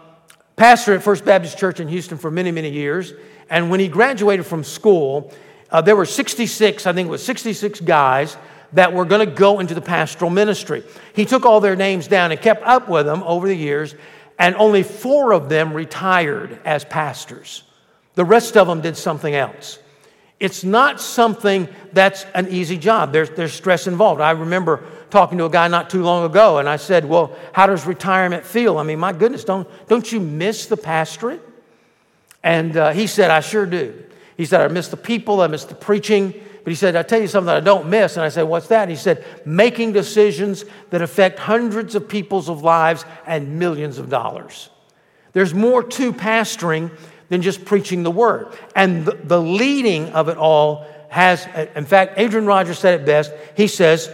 pastor 0.55 0.93
at 0.93 1.03
First 1.03 1.25
Baptist 1.25 1.57
Church 1.57 1.79
in 1.79 1.87
Houston 1.87 2.17
for 2.17 2.31
many, 2.31 2.51
many 2.51 2.69
years. 2.69 3.13
And 3.49 3.69
when 3.69 3.79
he 3.79 3.87
graduated 3.87 4.45
from 4.45 4.63
school, 4.63 5.31
uh, 5.69 5.81
there 5.81 5.95
were 5.95 6.05
66, 6.05 6.85
I 6.85 6.93
think 6.93 7.07
it 7.07 7.11
was 7.11 7.23
66 7.23 7.81
guys 7.81 8.37
that 8.73 8.93
were 8.93 9.05
going 9.05 9.27
to 9.27 9.33
go 9.33 9.59
into 9.59 9.73
the 9.73 9.81
pastoral 9.81 10.31
ministry. 10.31 10.83
He 11.13 11.25
took 11.25 11.45
all 11.45 11.59
their 11.59 11.75
names 11.75 12.07
down 12.07 12.31
and 12.31 12.41
kept 12.41 12.63
up 12.63 12.89
with 12.89 13.05
them 13.05 13.23
over 13.23 13.47
the 13.47 13.55
years 13.55 13.95
and 14.39 14.55
only 14.55 14.83
four 14.83 15.31
of 15.31 15.49
them 15.49 15.73
retired 15.73 16.59
as 16.65 16.83
pastors. 16.85 17.63
The 18.15 18.25
rest 18.25 18.57
of 18.57 18.67
them 18.67 18.81
did 18.81 18.97
something 18.97 19.33
else. 19.33 19.79
It's 20.43 20.65
not 20.65 20.99
something 20.99 21.69
that's 21.93 22.25
an 22.35 22.49
easy 22.49 22.77
job. 22.77 23.13
There's, 23.13 23.29
there's 23.29 23.53
stress 23.53 23.87
involved. 23.87 24.19
I 24.19 24.31
remember 24.31 24.83
talking 25.09 25.37
to 25.37 25.45
a 25.45 25.49
guy 25.49 25.69
not 25.69 25.89
too 25.89 26.03
long 26.03 26.25
ago, 26.25 26.57
and 26.57 26.67
I 26.67 26.75
said, 26.75 27.05
Well, 27.05 27.33
how 27.53 27.65
does 27.65 27.85
retirement 27.85 28.43
feel? 28.43 28.77
I 28.77 28.83
mean, 28.83 28.99
my 28.99 29.13
goodness, 29.13 29.45
don't, 29.45 29.65
don't 29.87 30.11
you 30.11 30.19
miss 30.19 30.65
the 30.65 30.75
pastorate? 30.75 31.39
And 32.43 32.75
uh, 32.75 32.91
he 32.91 33.07
said, 33.07 33.31
I 33.31 33.39
sure 33.39 33.65
do. 33.65 34.03
He 34.35 34.43
said, 34.43 34.59
I 34.59 34.67
miss 34.67 34.89
the 34.89 34.97
people, 34.97 35.39
I 35.39 35.47
miss 35.47 35.63
the 35.63 35.75
preaching, 35.75 36.33
but 36.33 36.71
he 36.71 36.75
said, 36.75 36.97
I 36.97 37.03
tell 37.03 37.21
you 37.21 37.29
something 37.29 37.45
that 37.45 37.55
I 37.55 37.61
don't 37.61 37.87
miss. 37.89 38.17
And 38.17 38.25
I 38.25 38.27
said, 38.27 38.43
What's 38.43 38.67
that? 38.67 38.81
And 38.81 38.91
he 38.91 38.97
said, 38.97 39.23
Making 39.45 39.93
decisions 39.93 40.65
that 40.89 41.01
affect 41.01 41.39
hundreds 41.39 41.95
of 41.95 42.09
people's 42.09 42.49
of 42.49 42.63
lives 42.63 43.05
and 43.25 43.59
millions 43.59 43.97
of 43.97 44.09
dollars. 44.09 44.69
There's 45.31 45.53
more 45.53 45.83
to 45.83 46.11
pastoring 46.11 46.91
than 47.33 47.41
just 47.41 47.65
preaching 47.65 48.03
the 48.03 48.11
word. 48.11 48.55
And 48.75 49.07
the, 49.07 49.15
the 49.15 49.41
leading 49.41 50.09
of 50.09 50.29
it 50.29 50.37
all 50.37 50.85
has, 51.09 51.47
in 51.75 51.83
fact, 51.83 52.13
Adrian 52.17 52.45
Rogers 52.45 52.77
said 52.77 53.01
it 53.01 53.07
best. 53.07 53.33
He 53.57 53.65
says, 53.65 54.07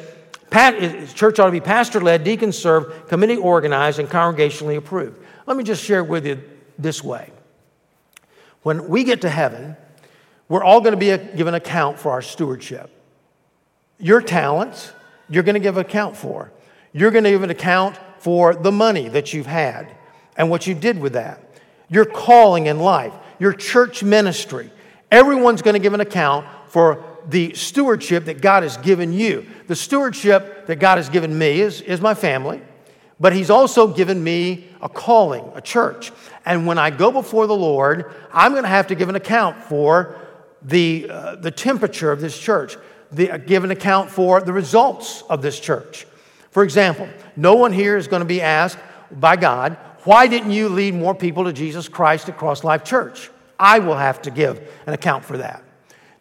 Church 0.50 1.38
ought 1.38 1.48
to 1.48 1.52
be 1.52 1.60
pastor 1.60 2.00
led, 2.00 2.24
deacon 2.24 2.54
served, 2.54 3.10
committee 3.10 3.36
organized, 3.36 4.00
and 4.00 4.08
congregationally 4.08 4.78
approved. 4.78 5.22
Let 5.48 5.58
me 5.58 5.66
just 5.66 5.84
share 5.84 6.02
with 6.02 6.26
you 6.26 6.42
this 6.78 7.04
way. 7.04 7.30
When 8.64 8.88
we 8.88 9.04
get 9.04 9.20
to 9.24 9.30
heaven, 9.30 9.76
we're 10.48 10.64
all 10.64 10.80
going 10.80 10.94
to 10.94 10.98
be 10.98 11.10
a, 11.10 11.18
given 11.18 11.56
account 11.56 12.00
for 12.00 12.14
our 12.14 12.22
stewardship. 12.22 12.90
Your 13.98 14.22
talents, 14.22 14.94
you're 15.28 15.44
going 15.44 15.56
to 15.56 15.60
give 15.60 15.76
account 15.76 16.16
for. 16.16 16.54
You're 16.94 17.12
going 17.12 17.26
to 17.26 17.32
give 17.32 17.44
an 17.44 17.50
account 17.50 18.00
for 18.20 18.56
the 18.56 18.72
money 18.72 19.10
that 19.10 19.34
you've 19.34 19.46
had 19.46 19.94
and 20.38 20.50
what 20.50 20.66
you 20.68 20.74
did 20.74 21.02
with 21.02 21.14
that. 21.14 21.49
Your 21.90 22.06
calling 22.06 22.68
in 22.68 22.80
life, 22.80 23.14
your 23.40 23.54
church 23.54 24.04
ministry. 24.04 24.72
Everyone's 25.12 25.62
going 25.62 25.74
to 25.74 25.80
give 25.80 25.94
an 25.94 26.02
account 26.02 26.46
for 26.68 27.04
the 27.28 27.54
stewardship 27.54 28.26
that 28.26 28.42
God 28.42 28.64
has 28.64 28.78
given 28.78 29.12
you. 29.14 29.46
The 29.68 29.76
stewardship 29.76 30.68
that 30.68 30.78
God 30.78 30.98
has 30.98 31.10
given 31.10 31.38
me 31.38 31.62
is, 31.62 31.82
is 31.82 32.02
my 32.02 32.14
family, 32.14 32.62
but 33.20 33.34
He's 33.34 33.50
also 33.50 33.88
given 33.88 34.24
me 34.24 34.68
a 34.82 34.90
calling, 34.90 35.52
a 35.56 35.62
church. 35.62 36.12
And 36.46 36.66
when 36.66 36.78
I 36.78 36.90
go 36.90 37.12
before 37.12 37.48
the 37.48 37.56
Lord, 37.56 38.12
I'm 38.32 38.52
going 38.52 38.64
to 38.64 38.70
have 38.70 38.88
to 38.88 38.96
give 38.96 39.10
an 39.10 39.16
account 39.16 39.64
for 39.64 40.16
the, 40.62 41.08
uh, 41.10 41.36
the 41.36 41.52
temperature 41.52 42.12
of 42.12 42.22
this 42.22 42.38
church, 42.38 42.78
the, 43.12 43.32
uh, 43.32 43.38
give 43.38 43.64
an 43.64 43.72
account 43.72 44.10
for 44.10 44.42
the 44.42 44.54
results 44.54 45.24
of 45.30 45.42
this 45.42 45.60
church. 45.60 46.06
For 46.52 46.64
example, 46.64 47.08
no 47.36 47.56
one 47.56 47.72
here 47.72 47.98
is 47.98 48.08
going 48.08 48.22
to 48.22 48.26
be 48.26 48.42
asked 48.42 48.78
by 49.12 49.36
God, 49.36 49.78
why 50.04 50.28
didn't 50.28 50.52
you 50.52 50.70
lead 50.70 50.94
more 50.94 51.14
people 51.14 51.44
to 51.46 51.54
Jesus 51.54 51.88
Christ 51.88 52.30
at 52.30 52.38
Cross 52.38 52.64
Life 52.64 52.84
Church? 52.84 53.30
I 53.60 53.80
will 53.80 53.98
have 53.98 54.22
to 54.24 54.32
give 54.32 54.62
an 54.86 54.94
account 54.94 55.26
for 55.26 55.38
that. 55.38 55.64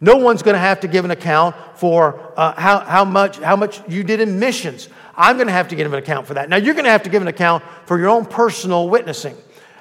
No 0.01 0.17
one's 0.17 0.43
going 0.43 0.53
to 0.53 0.59
have 0.59 0.79
to 0.81 0.87
give 0.87 1.03
an 1.05 1.11
account 1.11 1.55
for 1.75 2.33
uh, 2.37 2.53
how, 2.53 2.79
how, 2.79 3.05
much, 3.05 3.37
how 3.39 3.55
much 3.55 3.81
you 3.89 4.03
did 4.03 4.21
in 4.21 4.39
missions. 4.39 4.87
I'm 5.15 5.35
going 5.35 5.47
to 5.47 5.53
have 5.53 5.67
to 5.69 5.75
give 5.75 5.91
an 5.91 5.99
account 5.99 6.25
for 6.25 6.35
that. 6.35 6.49
Now, 6.49 6.55
you're 6.55 6.73
going 6.73 6.85
to 6.85 6.91
have 6.91 7.03
to 7.03 7.09
give 7.09 7.21
an 7.21 7.27
account 7.27 7.63
for 7.85 7.99
your 7.99 8.09
own 8.09 8.25
personal 8.25 8.87
witnessing 8.87 9.35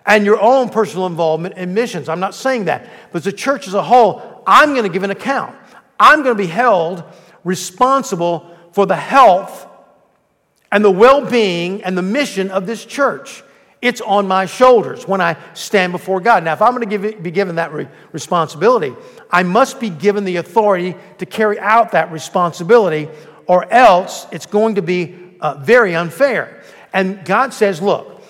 and 0.06 0.24
your 0.24 0.40
own 0.40 0.70
personal 0.70 1.06
involvement 1.06 1.56
in 1.56 1.74
missions. 1.74 2.08
I'm 2.08 2.18
not 2.18 2.34
saying 2.34 2.64
that. 2.64 2.88
But 3.12 3.22
the 3.22 3.32
church 3.32 3.68
as 3.68 3.74
a 3.74 3.82
whole, 3.82 4.42
I'm 4.46 4.70
going 4.70 4.84
to 4.84 4.88
give 4.88 5.04
an 5.04 5.10
account. 5.10 5.54
I'm 6.00 6.22
going 6.22 6.36
to 6.36 6.42
be 6.42 6.48
held 6.48 7.04
responsible 7.44 8.56
for 8.72 8.86
the 8.86 8.96
health 8.96 9.66
and 10.72 10.84
the 10.84 10.90
well 10.90 11.24
being 11.24 11.82
and 11.84 11.96
the 11.96 12.02
mission 12.02 12.50
of 12.50 12.66
this 12.66 12.84
church. 12.84 13.44
It's 13.80 14.00
on 14.00 14.26
my 14.26 14.46
shoulders 14.46 15.06
when 15.06 15.20
I 15.20 15.36
stand 15.54 15.92
before 15.92 16.20
God. 16.20 16.42
Now, 16.42 16.52
if 16.52 16.62
I'm 16.62 16.74
going 16.74 16.88
to 16.88 16.98
give, 16.98 17.22
be 17.22 17.30
given 17.30 17.56
that 17.56 17.72
re- 17.72 17.88
responsibility, 18.12 18.94
I 19.30 19.44
must 19.44 19.78
be 19.78 19.88
given 19.88 20.24
the 20.24 20.36
authority 20.36 20.96
to 21.18 21.26
carry 21.26 21.60
out 21.60 21.92
that 21.92 22.10
responsibility, 22.10 23.08
or 23.46 23.72
else 23.72 24.26
it's 24.32 24.46
going 24.46 24.74
to 24.76 24.82
be 24.82 25.36
uh, 25.40 25.54
very 25.54 25.94
unfair. 25.94 26.62
And 26.92 27.24
God 27.24 27.54
says, 27.54 27.80
look, 27.80 28.20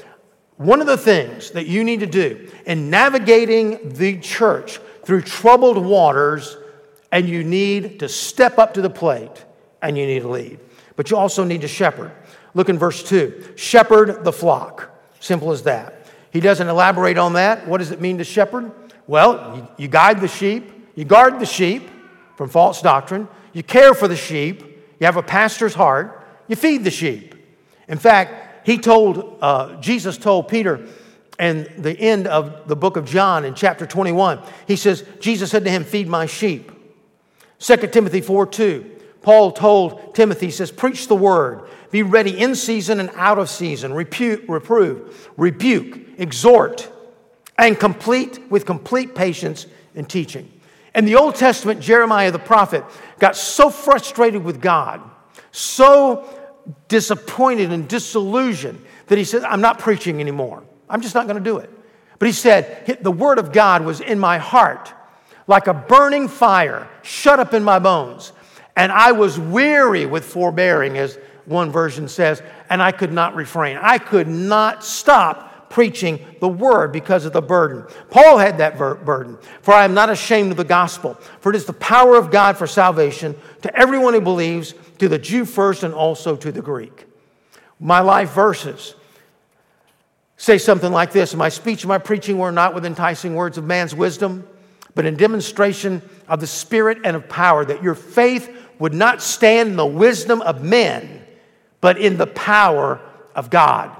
one 0.56 0.80
of 0.80 0.86
the 0.86 0.98
things 0.98 1.52
that 1.52 1.66
you 1.66 1.82
need 1.82 2.00
to 2.00 2.06
do 2.06 2.50
in 2.66 2.90
navigating 2.90 3.90
the 3.90 4.18
church 4.18 4.80
through 5.04 5.22
troubled 5.22 5.78
waters, 5.78 6.58
and 7.10 7.26
you 7.26 7.42
need 7.42 8.00
to 8.00 8.08
step 8.08 8.58
up 8.58 8.74
to 8.74 8.82
the 8.82 8.90
plate 8.90 9.44
and 9.80 9.96
you 9.96 10.04
need 10.06 10.20
to 10.20 10.28
lead. 10.28 10.58
But 10.96 11.10
you 11.10 11.16
also 11.16 11.44
need 11.44 11.62
to 11.62 11.68
shepherd. 11.68 12.12
Look 12.52 12.68
in 12.68 12.78
verse 12.78 13.02
2. 13.04 13.54
Shepherd 13.56 14.24
the 14.24 14.32
flock. 14.32 14.97
Simple 15.20 15.50
as 15.52 15.62
that. 15.64 16.06
He 16.30 16.40
doesn't 16.40 16.68
elaborate 16.68 17.18
on 17.18 17.34
that. 17.34 17.66
What 17.66 17.78
does 17.78 17.90
it 17.90 18.00
mean 18.00 18.18
to 18.18 18.24
shepherd? 18.24 18.70
Well, 19.06 19.56
you, 19.56 19.84
you 19.84 19.88
guide 19.88 20.20
the 20.20 20.28
sheep, 20.28 20.70
you 20.94 21.04
guard 21.04 21.40
the 21.40 21.46
sheep 21.46 21.88
from 22.36 22.50
false 22.50 22.82
doctrine, 22.82 23.26
you 23.52 23.62
care 23.62 23.94
for 23.94 24.06
the 24.06 24.16
sheep, 24.16 24.62
you 25.00 25.06
have 25.06 25.16
a 25.16 25.22
pastor's 25.22 25.74
heart, 25.74 26.26
you 26.46 26.56
feed 26.56 26.84
the 26.84 26.90
sheep. 26.90 27.34
In 27.88 27.98
fact, 27.98 28.66
he 28.66 28.78
told, 28.78 29.38
uh, 29.40 29.80
Jesus 29.80 30.18
told 30.18 30.48
Peter 30.48 30.86
in 31.38 31.68
the 31.78 31.98
end 31.98 32.26
of 32.26 32.68
the 32.68 32.76
book 32.76 32.96
of 32.96 33.06
John 33.06 33.44
in 33.44 33.54
chapter 33.54 33.86
21, 33.86 34.40
he 34.66 34.76
says, 34.76 35.04
Jesus 35.20 35.50
said 35.50 35.64
to 35.64 35.70
him, 35.70 35.84
Feed 35.84 36.08
my 36.08 36.26
sheep. 36.26 36.70
2 37.60 37.76
Timothy 37.88 38.20
4 38.20 38.46
2, 38.46 38.96
Paul 39.22 39.52
told 39.52 40.14
Timothy, 40.14 40.46
he 40.46 40.52
says, 40.52 40.70
Preach 40.70 41.08
the 41.08 41.16
word, 41.16 41.68
be 41.90 42.02
ready 42.02 42.38
in 42.38 42.54
season 42.54 43.00
and 43.00 43.10
out 43.14 43.38
of 43.38 43.48
season, 43.48 43.92
repu- 43.92 44.48
reprove, 44.48 45.30
rebuke, 45.36 45.98
exhort, 46.18 46.90
and 47.56 47.78
complete 47.78 48.40
with 48.50 48.66
complete 48.66 49.14
patience 49.14 49.66
in 49.94 50.04
teaching. 50.04 50.50
In 50.94 51.04
the 51.04 51.16
Old 51.16 51.34
Testament, 51.34 51.80
Jeremiah 51.80 52.30
the 52.30 52.38
prophet 52.38 52.84
got 53.18 53.36
so 53.36 53.70
frustrated 53.70 54.42
with 54.42 54.60
God, 54.60 55.00
so 55.50 56.28
disappointed 56.88 57.72
and 57.72 57.88
disillusioned 57.88 58.84
that 59.06 59.18
he 59.18 59.24
said, 59.24 59.44
I'm 59.44 59.60
not 59.60 59.78
preaching 59.78 60.20
anymore. 60.20 60.62
I'm 60.88 61.00
just 61.00 61.14
not 61.14 61.26
going 61.26 61.42
to 61.42 61.44
do 61.44 61.58
it. 61.58 61.70
But 62.18 62.26
he 62.26 62.32
said, 62.32 62.98
The 63.02 63.12
word 63.12 63.38
of 63.38 63.52
God 63.52 63.84
was 63.84 64.00
in 64.00 64.18
my 64.18 64.38
heart 64.38 64.92
like 65.46 65.66
a 65.66 65.74
burning 65.74 66.28
fire 66.28 66.88
shut 67.02 67.40
up 67.40 67.54
in 67.54 67.64
my 67.64 67.78
bones. 67.78 68.32
And 68.76 68.92
I 68.92 69.12
was 69.12 69.40
weary 69.40 70.06
with 70.06 70.24
forbearing, 70.24 70.96
as 70.98 71.18
one 71.48 71.72
version 71.72 72.08
says, 72.08 72.42
and 72.70 72.82
I 72.82 72.92
could 72.92 73.12
not 73.12 73.34
refrain. 73.34 73.78
I 73.80 73.98
could 73.98 74.28
not 74.28 74.84
stop 74.84 75.70
preaching 75.70 76.18
the 76.40 76.48
word 76.48 76.92
because 76.92 77.24
of 77.24 77.32
the 77.32 77.42
burden. 77.42 77.84
Paul 78.10 78.38
had 78.38 78.58
that 78.58 78.78
burden. 78.78 79.38
For 79.62 79.74
I 79.74 79.84
am 79.84 79.94
not 79.94 80.10
ashamed 80.10 80.50
of 80.50 80.56
the 80.56 80.64
gospel, 80.64 81.14
for 81.40 81.50
it 81.50 81.56
is 81.56 81.66
the 81.66 81.72
power 81.72 82.16
of 82.16 82.30
God 82.30 82.56
for 82.56 82.66
salvation 82.66 83.36
to 83.62 83.78
everyone 83.78 84.14
who 84.14 84.20
believes, 84.20 84.74
to 84.98 85.08
the 85.08 85.18
Jew 85.18 85.44
first 85.44 85.82
and 85.82 85.94
also 85.94 86.36
to 86.36 86.50
the 86.50 86.62
Greek. 86.62 87.06
My 87.78 88.00
life 88.00 88.32
verses 88.32 88.94
say 90.36 90.58
something 90.58 90.90
like 90.90 91.12
this 91.12 91.34
My 91.34 91.48
speech 91.48 91.82
and 91.82 91.88
my 91.88 91.98
preaching 91.98 92.38
were 92.38 92.52
not 92.52 92.74
with 92.74 92.84
enticing 92.84 93.34
words 93.34 93.58
of 93.58 93.64
man's 93.64 93.94
wisdom, 93.94 94.46
but 94.94 95.06
in 95.06 95.16
demonstration 95.16 96.02
of 96.26 96.40
the 96.40 96.46
Spirit 96.46 96.98
and 97.04 97.14
of 97.14 97.28
power, 97.28 97.64
that 97.64 97.82
your 97.82 97.94
faith 97.94 98.52
would 98.78 98.94
not 98.94 99.22
stand 99.22 99.70
in 99.70 99.76
the 99.76 99.86
wisdom 99.86 100.40
of 100.42 100.62
men, 100.62 101.17
but 101.80 101.98
in 101.98 102.16
the 102.16 102.26
power 102.26 103.00
of 103.34 103.50
God. 103.50 103.94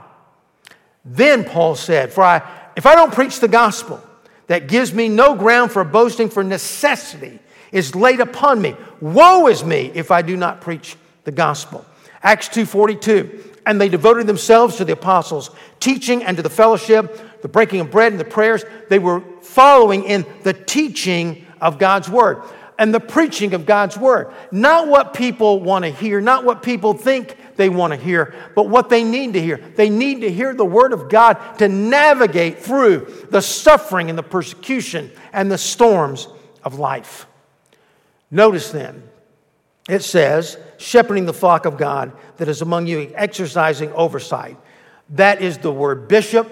Then 1.05 1.45
Paul 1.45 1.75
said, 1.75 2.13
For 2.13 2.23
I, 2.23 2.43
if 2.77 2.87
I 2.87 2.95
don't 2.95 3.13
preach 3.13 3.41
the 3.41 3.49
gospel, 3.49 4.03
that 4.49 4.69
gives 4.69 4.93
me 4.93 5.09
no 5.09 5.35
ground 5.35 5.73
for 5.73 5.85
boasting, 5.85 6.29
for 6.31 6.43
necessity 6.43 7.39
is 7.71 7.95
laid 7.95 8.21
upon 8.21 8.61
me. 8.61 8.75
Woe 9.01 9.47
is 9.47 9.65
me 9.65 9.91
if 9.95 10.11
I 10.11 10.23
do 10.23 10.37
not 10.37 10.61
preach 10.61 10.97
the 11.25 11.33
gospel. 11.33 11.85
Acts 12.23 12.49
2:42. 12.49 13.45
And 13.67 13.79
they 13.79 13.91
devoted 13.91 14.27
themselves 14.27 14.77
to 14.77 14.85
the 14.87 14.95
apostles' 14.95 15.51
teaching 15.79 16.25
and 16.25 16.39
to 16.39 16.43
the 16.43 16.49
fellowship, 16.49 17.43
the 17.43 17.49
breaking 17.49 17.81
of 17.81 17.91
bread 17.91 18.13
and 18.13 18.21
the 18.21 18.25
prayers. 18.25 18.65
They 18.89 18.99
were 18.99 19.23
following 19.43 20.05
in 20.05 20.25
the 20.43 20.55
teaching 20.55 21.45
of 21.61 21.79
God's 21.79 22.09
word 22.09 22.43
and 22.79 22.95
the 22.95 23.01
preaching 23.01 23.53
of 23.53 23.67
God's 23.67 23.99
word. 23.99 24.33
Not 24.51 24.89
what 24.89 25.13
people 25.13 25.61
want 25.61 25.85
to 25.85 25.91
hear, 25.91 26.21
not 26.21 26.45
what 26.45 26.63
people 26.63 26.95
think 26.95 27.37
they 27.59 27.69
want 27.69 27.93
to 27.93 27.99
hear, 27.99 28.35
but 28.55 28.69
what 28.69 28.89
they 28.89 29.05
need 29.05 29.35
to 29.35 29.41
hear. 29.43 29.59
They 29.59 29.91
need 29.91 30.23
to 30.23 30.31
hear 30.31 30.55
the 30.55 30.65
Word 30.65 30.95
of 30.95 31.11
God 31.11 31.35
to 31.59 31.69
navigate 31.69 32.61
through 32.61 33.27
the 33.31 33.43
suffering 33.43 34.09
and 34.09 34.19
the 34.19 34.23
persecution 34.23 35.11
and 35.33 35.51
the 35.51 35.59
storms 35.59 36.29
of 36.65 36.79
life. 36.79 37.27
Notice 38.31 38.71
then, 38.71 39.03
it 39.89 40.03
says, 40.03 40.57
shepherding 40.77 41.27
the 41.27 41.33
flock 41.33 41.67
of 41.67 41.77
God 41.77 42.13
that 42.37 42.49
is 42.49 42.63
among 42.63 42.87
you, 42.87 43.13
exercising 43.15 43.93
oversight. 43.93 44.57
That 45.11 45.43
is 45.43 45.59
the 45.59 45.73
word 45.73 46.07
bishop, 46.07 46.49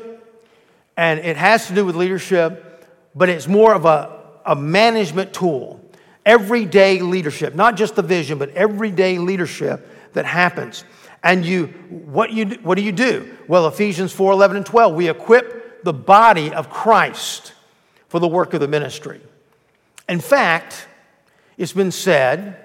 and 0.97 1.21
it 1.21 1.37
has 1.37 1.69
to 1.69 1.75
do 1.75 1.85
with 1.85 1.95
leadership, 1.95 2.85
but 3.14 3.29
it's 3.29 3.47
more 3.47 3.75
of 3.75 3.85
a, 3.85 4.23
a 4.45 4.57
management 4.57 5.33
tool. 5.33 5.81
Everyday 6.25 6.99
leadership, 6.99 7.55
not 7.55 7.77
just 7.77 7.95
the 7.95 8.03
vision, 8.03 8.38
but 8.38 8.51
everyday 8.51 9.19
leadership 9.19 9.88
that 10.16 10.24
happens. 10.24 10.85
And 11.22 11.44
you, 11.44 11.66
what, 11.88 12.33
you, 12.33 12.46
what 12.62 12.76
do 12.76 12.83
you 12.83 12.92
do? 12.92 13.37
Well, 13.48 13.68
Ephesians 13.68 14.12
4 14.12 14.33
11 14.33 14.57
and 14.57 14.66
12, 14.66 14.94
we 14.94 15.09
equip 15.09 15.85
the 15.85 15.92
body 15.92 16.52
of 16.52 16.70
Christ 16.70 17.52
for 18.09 18.18
the 18.18 18.29
work 18.29 18.55
of 18.55 18.61
the 18.61 18.68
ministry. 18.68 19.20
In 20.09 20.20
fact, 20.20 20.88
it's 21.59 21.72
been 21.72 21.92
said 21.92 22.57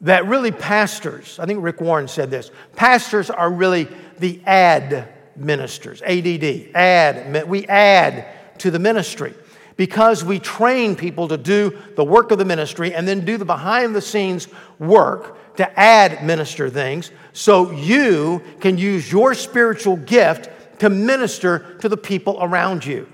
that 0.00 0.26
really 0.26 0.50
pastors, 0.50 1.38
I 1.38 1.46
think 1.46 1.62
Rick 1.62 1.80
Warren 1.80 2.08
said 2.08 2.30
this, 2.30 2.50
pastors 2.74 3.30
are 3.30 3.50
really 3.50 3.88
the 4.18 4.40
add 4.46 5.08
ministers, 5.36 6.00
ADD, 6.02 6.70
add, 6.74 7.48
we 7.48 7.66
add 7.66 8.26
to 8.58 8.70
the 8.70 8.78
ministry 8.78 9.34
because 9.76 10.24
we 10.24 10.38
train 10.38 10.96
people 10.96 11.28
to 11.28 11.36
do 11.36 11.76
the 11.96 12.04
work 12.04 12.30
of 12.30 12.38
the 12.38 12.44
ministry 12.44 12.94
and 12.94 13.06
then 13.06 13.24
do 13.24 13.36
the 13.36 13.44
behind 13.44 13.94
the 13.94 14.00
scenes 14.00 14.48
work 14.78 15.36
to 15.58 15.78
add 15.78 16.24
minister 16.24 16.70
things 16.70 17.10
so 17.32 17.72
you 17.72 18.40
can 18.60 18.78
use 18.78 19.10
your 19.10 19.34
spiritual 19.34 19.96
gift 19.96 20.48
to 20.78 20.88
minister 20.88 21.76
to 21.80 21.88
the 21.88 21.96
people 21.96 22.38
around 22.40 22.86
you. 22.86 23.08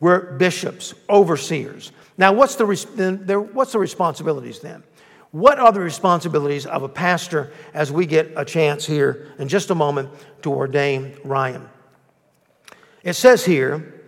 We're 0.00 0.32
bishops, 0.32 0.92
overseers. 1.08 1.92
Now, 2.18 2.32
what's 2.32 2.56
the, 2.56 2.66
what's 3.52 3.70
the 3.70 3.78
responsibilities 3.78 4.58
then? 4.58 4.82
What 5.30 5.60
are 5.60 5.70
the 5.70 5.78
responsibilities 5.80 6.66
of 6.66 6.82
a 6.82 6.88
pastor 6.88 7.52
as 7.74 7.92
we 7.92 8.06
get 8.06 8.32
a 8.36 8.44
chance 8.44 8.84
here 8.84 9.32
in 9.38 9.46
just 9.46 9.70
a 9.70 9.74
moment 9.76 10.10
to 10.42 10.52
ordain 10.52 11.16
Ryan? 11.24 11.68
It 13.04 13.12
says 13.12 13.44
here 13.44 14.02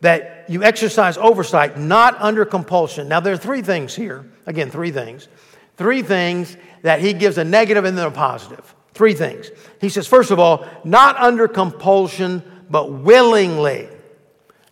that 0.00 0.46
you 0.48 0.64
exercise 0.64 1.18
oversight 1.18 1.78
not 1.78 2.18
under 2.18 2.46
compulsion. 2.46 3.08
Now, 3.08 3.20
there 3.20 3.34
are 3.34 3.38
three 3.38 3.60
things 3.60 3.94
here. 3.94 4.24
Again, 4.46 4.70
three 4.70 4.90
things. 4.90 5.28
Three 5.76 6.02
things 6.02 6.56
that 6.82 7.00
he 7.00 7.12
gives 7.12 7.38
a 7.38 7.44
negative 7.44 7.84
and 7.84 7.96
then 7.96 8.06
a 8.06 8.10
positive. 8.10 8.74
Three 8.92 9.14
things. 9.14 9.50
He 9.80 9.88
says, 9.88 10.06
first 10.06 10.30
of 10.30 10.38
all, 10.38 10.66
not 10.84 11.16
under 11.16 11.48
compulsion, 11.48 12.42
but 12.70 12.92
willingly. 12.92 13.88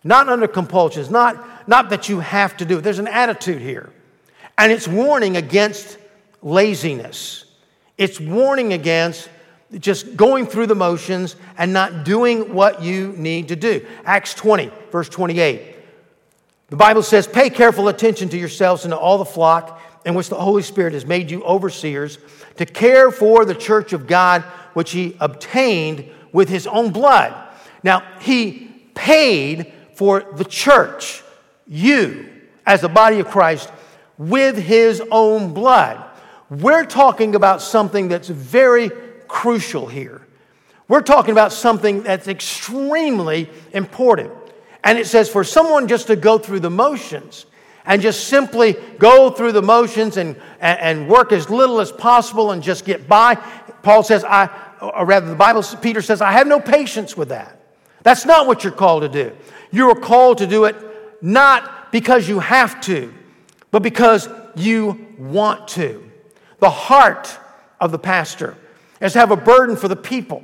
Not 0.03 0.29
under 0.29 0.47
compulsion. 0.47 1.01
It's 1.01 1.11
not, 1.11 1.67
not 1.67 1.89
that 1.89 2.09
you 2.09 2.19
have 2.19 2.55
to 2.57 2.65
do 2.65 2.77
it. 2.77 2.81
There's 2.81 2.99
an 2.99 3.07
attitude 3.07 3.61
here. 3.61 3.91
And 4.57 4.71
it's 4.71 4.87
warning 4.87 5.35
against 5.35 5.97
laziness. 6.41 7.45
It's 7.97 8.19
warning 8.19 8.73
against 8.73 9.29
just 9.79 10.15
going 10.15 10.45
through 10.45 10.67
the 10.67 10.75
motions 10.75 11.35
and 11.57 11.73
not 11.73 12.05
doing 12.05 12.53
what 12.53 12.81
you 12.81 13.13
need 13.17 13.47
to 13.49 13.55
do. 13.55 13.85
Acts 14.05 14.33
20, 14.35 14.71
verse 14.91 15.09
28. 15.09 15.75
The 16.69 16.75
Bible 16.75 17.03
says, 17.03 17.27
Pay 17.27 17.49
careful 17.49 17.87
attention 17.87 18.29
to 18.29 18.37
yourselves 18.37 18.85
and 18.85 18.91
to 18.91 18.97
all 18.97 19.17
the 19.17 19.25
flock 19.25 19.79
in 20.05 20.15
which 20.15 20.29
the 20.29 20.35
Holy 20.35 20.63
Spirit 20.63 20.93
has 20.93 21.05
made 21.05 21.31
you 21.31 21.43
overseers 21.43 22.17
to 22.57 22.65
care 22.65 23.11
for 23.11 23.45
the 23.45 23.55
church 23.55 23.93
of 23.93 24.07
God, 24.07 24.41
which 24.73 24.91
he 24.91 25.15
obtained 25.19 26.09
with 26.31 26.49
his 26.49 26.67
own 26.67 26.91
blood. 26.91 27.33
Now, 27.83 28.03
he 28.19 28.71
paid 28.95 29.73
for 29.95 30.25
the 30.35 30.45
church, 30.45 31.23
you, 31.67 32.29
as 32.65 32.81
the 32.81 32.89
body 32.89 33.19
of 33.19 33.27
Christ, 33.27 33.71
with 34.17 34.57
his 34.57 35.01
own 35.11 35.53
blood. 35.53 36.03
We're 36.49 36.85
talking 36.85 37.35
about 37.35 37.61
something 37.61 38.07
that's 38.07 38.27
very 38.27 38.91
crucial 39.27 39.87
here. 39.87 40.21
We're 40.87 41.01
talking 41.01 41.31
about 41.31 41.51
something 41.51 42.03
that's 42.03 42.27
extremely 42.27 43.49
important. 43.71 44.31
And 44.83 44.97
it 44.97 45.07
says 45.07 45.29
for 45.29 45.43
someone 45.43 45.87
just 45.87 46.07
to 46.07 46.15
go 46.15 46.37
through 46.37 46.59
the 46.59 46.69
motions, 46.69 47.45
and 47.85 48.01
just 48.01 48.27
simply 48.27 48.75
go 48.97 49.29
through 49.29 49.51
the 49.51 49.61
motions 49.61 50.17
and, 50.17 50.37
and, 50.59 51.07
work 51.07 51.31
as 51.31 51.49
little 51.49 51.79
as 51.79 51.91
possible 51.91 52.51
and 52.51 52.63
just 52.63 52.85
get 52.85 53.07
by. 53.07 53.35
Paul 53.81 54.03
says, 54.03 54.23
I, 54.23 54.49
or 54.81 55.05
rather, 55.05 55.27
the 55.27 55.35
Bible, 55.35 55.63
Peter 55.81 56.01
says, 56.01 56.21
I 56.21 56.31
have 56.31 56.47
no 56.47 56.59
patience 56.59 57.17
with 57.17 57.29
that. 57.29 57.59
That's 58.03 58.25
not 58.25 58.47
what 58.47 58.63
you're 58.63 58.73
called 58.73 59.03
to 59.03 59.09
do. 59.09 59.35
You 59.71 59.89
are 59.89 59.99
called 59.99 60.37
to 60.39 60.47
do 60.47 60.65
it 60.65 60.75
not 61.21 61.91
because 61.91 62.27
you 62.27 62.39
have 62.39 62.81
to, 62.81 63.13
but 63.71 63.81
because 63.81 64.27
you 64.55 65.07
want 65.17 65.67
to. 65.69 66.09
The 66.59 66.69
heart 66.69 67.37
of 67.79 67.91
the 67.91 67.99
pastor 67.99 68.57
is 69.01 69.13
to 69.13 69.19
have 69.19 69.31
a 69.31 69.37
burden 69.37 69.75
for 69.75 69.87
the 69.87 69.95
people. 69.95 70.43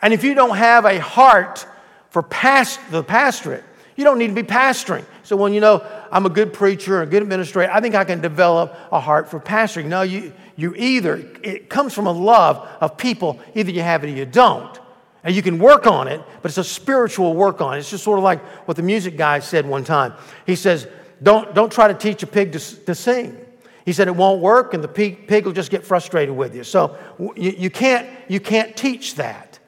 And 0.00 0.12
if 0.12 0.24
you 0.24 0.34
don't 0.34 0.56
have 0.56 0.84
a 0.84 1.00
heart 1.00 1.66
for 2.10 2.22
past, 2.22 2.80
the 2.90 3.02
pastorate, 3.02 3.64
you 3.96 4.04
don't 4.04 4.18
need 4.18 4.28
to 4.28 4.34
be 4.34 4.42
pastoring. 4.42 5.04
So 5.22 5.36
when 5.36 5.52
you 5.52 5.60
know 5.60 5.86
I'm 6.12 6.26
a 6.26 6.30
good 6.30 6.52
preacher, 6.52 7.00
a 7.00 7.06
good 7.06 7.22
administrator, 7.22 7.72
I 7.72 7.80
think 7.80 7.94
I 7.94 8.04
can 8.04 8.20
develop 8.20 8.76
a 8.92 9.00
heart 9.00 9.30
for 9.30 9.40
pastoring. 9.40 9.86
No, 9.86 10.02
you, 10.02 10.34
you 10.56 10.74
either, 10.76 11.26
it 11.42 11.70
comes 11.70 11.94
from 11.94 12.06
a 12.06 12.12
love 12.12 12.68
of 12.82 12.98
people, 12.98 13.40
either 13.54 13.70
you 13.70 13.80
have 13.80 14.04
it 14.04 14.08
or 14.08 14.12
you 14.12 14.26
don't. 14.26 14.78
And 15.24 15.34
you 15.34 15.40
can 15.40 15.58
work 15.58 15.86
on 15.86 16.08
it, 16.08 16.20
but 16.42 16.50
it's 16.50 16.58
a 16.58 16.64
spiritual 16.64 17.34
work 17.34 17.62
on 17.62 17.74
it. 17.74 17.78
It's 17.78 17.90
just 17.90 18.04
sort 18.04 18.18
of 18.18 18.24
like 18.24 18.40
what 18.66 18.76
the 18.76 18.82
music 18.82 19.16
guy 19.16 19.38
said 19.38 19.66
one 19.66 19.84
time. 19.84 20.12
He 20.44 20.54
says, 20.54 20.86
Don't, 21.22 21.54
don't 21.54 21.72
try 21.72 21.88
to 21.88 21.94
teach 21.94 22.22
a 22.22 22.26
pig 22.26 22.52
to, 22.52 22.58
to 22.58 22.94
sing. 22.94 23.38
He 23.86 23.92
said 23.92 24.06
it 24.06 24.14
won't 24.14 24.40
work, 24.40 24.74
and 24.74 24.84
the 24.84 24.88
pig, 24.88 25.26
pig 25.26 25.46
will 25.46 25.52
just 25.52 25.70
get 25.70 25.84
frustrated 25.84 26.36
with 26.36 26.54
you. 26.54 26.62
So 26.62 26.96
you, 27.36 27.54
you, 27.56 27.70
can't, 27.70 28.08
you 28.28 28.38
can't 28.38 28.76
teach 28.76 29.14
that. 29.14 29.58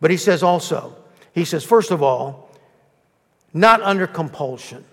But 0.00 0.10
he 0.10 0.16
says 0.16 0.42
also, 0.42 0.96
he 1.34 1.44
says, 1.44 1.64
first 1.64 1.90
of 1.90 2.02
all, 2.02 2.50
not 3.52 3.82
under 3.82 4.06
compulsion. 4.06 4.84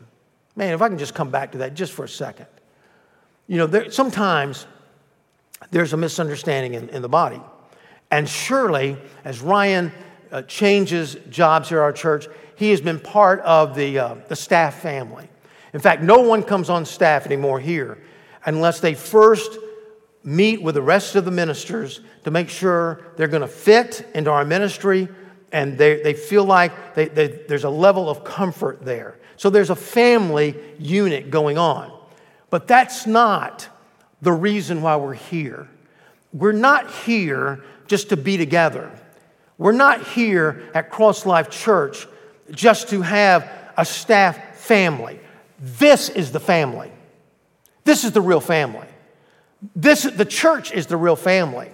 Man, 0.58 0.74
if 0.74 0.82
I 0.82 0.90
can 0.90 0.98
just 0.98 1.14
come 1.14 1.30
back 1.30 1.52
to 1.52 1.60
that 1.60 1.76
just 1.76 1.94
for 1.94 2.04
a 2.04 2.10
second. 2.10 2.48
You 3.46 3.58
know, 3.58 3.68
there, 3.68 3.92
sometimes 3.92 4.66
there's 5.70 5.94
a 5.94 5.98
misunderstanding 5.98 6.74
in, 6.74 6.90
in 6.90 7.04
the 7.04 7.08
body. 7.08 7.40
And 8.10 8.28
surely, 8.28 8.98
as 9.24 9.40
Ryan 9.40 9.92
uh, 10.32 10.42
changes 10.42 11.16
jobs 11.30 11.70
here 11.70 11.78
at 11.78 11.84
our 11.84 11.94
church, 11.94 12.28
he 12.56 12.72
has 12.72 12.82
been 12.82 13.00
part 13.00 13.40
of 13.42 13.76
the, 13.76 14.00
uh, 14.00 14.16
the 14.28 14.36
staff 14.36 14.82
family. 14.82 15.30
In 15.74 15.80
fact, 15.80 16.02
no 16.02 16.22
one 16.22 16.42
comes 16.42 16.72
on 16.72 16.86
staff 16.86 17.28
anymore 17.28 17.60
here 17.60 18.00
unless 18.44 18.80
they 18.80 18.96
first 18.96 19.60
meet 20.24 20.62
with 20.62 20.74
the 20.74 20.82
rest 20.82 21.16
of 21.16 21.24
the 21.24 21.32
ministers 21.32 22.02
to 22.24 22.32
make 22.32 22.50
sure 22.50 23.02
they're 23.16 23.28
going 23.28 23.42
to 23.42 23.48
fit 23.48 24.10
into 24.16 24.32
our 24.32 24.44
ministry 24.44 25.08
and 25.52 25.78
they, 25.78 26.02
they 26.02 26.14
feel 26.14 26.44
like 26.44 26.96
they, 26.96 27.08
they, 27.08 27.28
there's 27.28 27.64
a 27.64 27.70
level 27.70 28.10
of 28.10 28.24
comfort 28.24 28.84
there. 28.84 29.18
So 29.38 29.50
there's 29.50 29.70
a 29.70 29.76
family 29.76 30.56
unit 30.80 31.30
going 31.30 31.58
on. 31.58 31.92
But 32.50 32.68
that's 32.68 33.06
not 33.06 33.68
the 34.22 34.32
reason 34.32 34.82
why 34.82 34.96
we're 34.96 35.14
here. 35.14 35.70
We're 36.34 36.52
not 36.52 36.92
here 36.92 37.64
just 37.88 38.10
to 38.10 38.18
be 38.18 38.38
together. 38.38 38.92
We're 39.58 39.72
not 39.72 40.06
here 40.06 40.70
at 40.74 40.90
Cross 40.90 41.26
Life 41.26 41.50
Church 41.50 42.08
just 42.52 42.90
to 42.90 43.02
have 43.02 43.50
a 43.78 43.86
staff 43.86 44.58
family. 44.58 45.20
This 45.60 46.10
is 46.10 46.32
the 46.32 46.40
family. 46.40 46.92
This 47.84 48.04
is 48.04 48.12
the 48.12 48.22
real 48.22 48.42
family. 48.42 48.88
This, 49.76 50.04
the 50.04 50.26
church 50.26 50.72
is 50.72 50.88
the 50.88 50.98
real 50.98 51.16
family. 51.16 51.72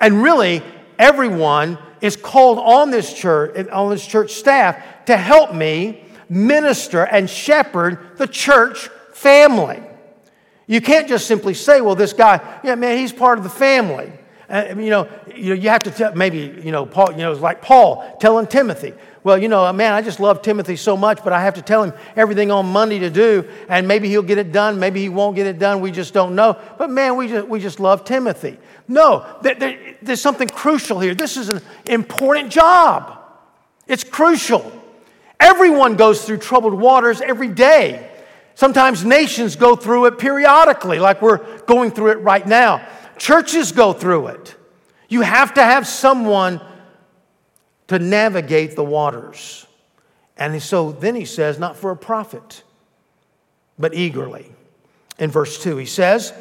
And 0.00 0.22
really, 0.22 0.62
everyone 0.98 1.78
is 2.00 2.16
called 2.16 2.58
on 2.58 2.90
this 2.90 3.12
church, 3.12 3.68
on 3.68 3.90
this 3.90 4.06
church 4.06 4.32
staff 4.32 5.04
to 5.06 5.16
help 5.16 5.54
me 5.54 6.04
minister 6.28 7.04
and 7.04 7.28
shepherd 7.28 8.18
the 8.18 8.26
church 8.26 8.88
family. 9.12 9.82
You 10.66 10.80
can't 10.80 11.08
just 11.08 11.26
simply 11.26 11.54
say, 11.54 11.80
well, 11.80 11.94
this 11.94 12.12
guy, 12.12 12.60
yeah, 12.62 12.74
man, 12.74 12.98
he's 12.98 13.12
part 13.12 13.38
of 13.38 13.44
the 13.44 13.50
family. 13.50 14.12
Uh, 14.50 14.74
you 14.76 14.90
know, 14.90 15.08
you, 15.34 15.54
you 15.54 15.68
have 15.68 15.82
to 15.82 15.90
tell, 15.90 16.14
maybe, 16.14 16.60
you 16.62 16.72
know, 16.72 16.86
Paul, 16.86 17.12
you 17.12 17.18
know, 17.18 17.32
it's 17.32 17.40
like 17.40 17.60
Paul 17.60 18.16
telling 18.18 18.46
Timothy, 18.46 18.94
well, 19.22 19.36
you 19.36 19.48
know, 19.48 19.70
man, 19.72 19.92
I 19.92 20.00
just 20.00 20.20
love 20.20 20.40
Timothy 20.40 20.76
so 20.76 20.96
much, 20.96 21.22
but 21.22 21.34
I 21.34 21.42
have 21.42 21.54
to 21.54 21.62
tell 21.62 21.82
him 21.82 21.92
everything 22.16 22.50
on 22.50 22.66
Monday 22.66 22.98
to 23.00 23.10
do, 23.10 23.46
and 23.68 23.86
maybe 23.86 24.08
he'll 24.08 24.22
get 24.22 24.38
it 24.38 24.52
done, 24.52 24.78
maybe 24.78 25.02
he 25.02 25.08
won't 25.10 25.36
get 25.36 25.46
it 25.46 25.58
done, 25.58 25.80
we 25.80 25.90
just 25.90 26.14
don't 26.14 26.34
know. 26.34 26.58
But 26.78 26.88
man, 26.88 27.16
we 27.16 27.28
just, 27.28 27.46
we 27.46 27.60
just 27.60 27.78
love 27.78 28.04
Timothy. 28.04 28.58
No, 28.88 29.26
there, 29.42 29.54
there, 29.54 29.96
there's 30.00 30.20
something 30.20 30.48
crucial 30.48 30.98
here. 30.98 31.14
This 31.14 31.36
is 31.36 31.50
an 31.50 31.60
important 31.86 32.50
job, 32.50 33.18
it's 33.86 34.02
crucial. 34.02 34.72
Everyone 35.40 35.94
goes 35.94 36.24
through 36.24 36.38
troubled 36.38 36.74
waters 36.74 37.20
every 37.20 37.46
day. 37.46 38.10
Sometimes 38.56 39.04
nations 39.04 39.54
go 39.54 39.76
through 39.76 40.06
it 40.06 40.18
periodically, 40.18 40.98
like 40.98 41.22
we're 41.22 41.60
going 41.60 41.92
through 41.92 42.10
it 42.10 42.16
right 42.16 42.44
now. 42.44 42.84
Churches 43.16 43.70
go 43.70 43.92
through 43.92 44.28
it. 44.28 44.56
You 45.08 45.20
have 45.20 45.54
to 45.54 45.62
have 45.62 45.86
someone 45.86 46.60
to 47.86 48.00
navigate 48.00 48.74
the 48.74 48.82
waters. 48.82 49.64
And 50.36 50.60
so 50.62 50.90
then 50.90 51.14
he 51.14 51.24
says, 51.24 51.58
not 51.58 51.76
for 51.76 51.92
a 51.92 51.96
profit, 51.96 52.64
but 53.78 53.94
eagerly. 53.94 54.52
In 55.18 55.30
verse 55.30 55.62
2, 55.62 55.76
he 55.76 55.86
says, 55.86 56.32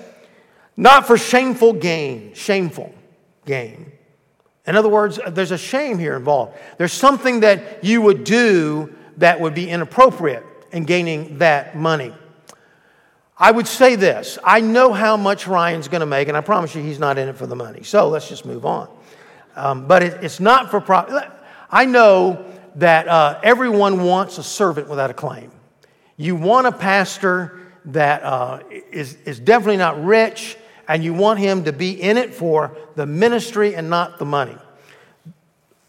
not 0.78 1.08
for 1.08 1.18
shameful 1.18 1.74
gain, 1.74 2.34
shameful 2.34 2.94
gain. 3.46 3.92
In 4.68 4.76
other 4.76 4.90
words, 4.90 5.20
there's 5.30 5.52
a 5.52 5.58
shame 5.58 5.98
here 5.98 6.16
involved. 6.16 6.58
There's 6.78 6.94
something 6.94 7.40
that 7.40 7.84
you 7.84 8.02
would 8.02 8.24
do 8.24 8.94
that 9.18 9.40
would 9.40 9.56
be 9.56 9.70
inappropriate 9.70 10.44
in 10.72 10.84
gaining 10.84 11.40
that 11.40 11.76
money. 11.76 12.14
I 13.38 13.52
would 13.52 13.68
say 13.68 13.96
this 13.96 14.38
I 14.44 14.62
know 14.62 14.94
how 14.94 15.18
much 15.18 15.48
Ryan's 15.48 15.88
going 15.88 16.02
to 16.02 16.08
make, 16.08 16.28
and 16.28 16.36
I 16.36 16.42
promise 16.42 16.76
you 16.76 16.82
he's 16.82 17.00
not 17.00 17.18
in 17.18 17.28
it 17.30 17.38
for 17.38 17.48
the 17.48 17.56
money. 17.56 17.84
So 17.84 18.10
let's 18.10 18.28
just 18.28 18.46
move 18.46 18.66
on. 18.66 18.90
Um, 19.56 19.88
but 19.88 20.04
it, 20.04 20.24
it's 20.24 20.40
not 20.40 20.70
for 20.70 20.80
profit. 20.82 21.30
I 21.72 21.86
know 21.86 22.46
that 22.76 23.08
uh, 23.08 23.40
everyone 23.44 24.04
wants 24.04 24.38
a 24.38 24.44
servant 24.44 24.88
without 24.88 25.10
a 25.10 25.14
claim. 25.14 25.52
You 26.16 26.36
want 26.36 26.68
a 26.68 26.72
pastor 26.72 27.60
that 27.86 28.24
uh, 28.24 28.60
is 28.70 29.16
is, 29.26 29.40
definitely 29.40 29.78
not 29.78 30.04
rich, 30.04 30.58
and 30.88 31.04
you 31.04 31.14
want 31.14 31.40
him 31.40 31.66
to 31.66 31.74
be 31.74 31.92
in 31.92 32.18
it 32.18 32.34
for 32.34 32.78
the 32.96 33.06
ministry 33.06 33.76
and 33.76 33.90
not 33.90 34.20
the 34.20 34.26
money. 34.26 34.58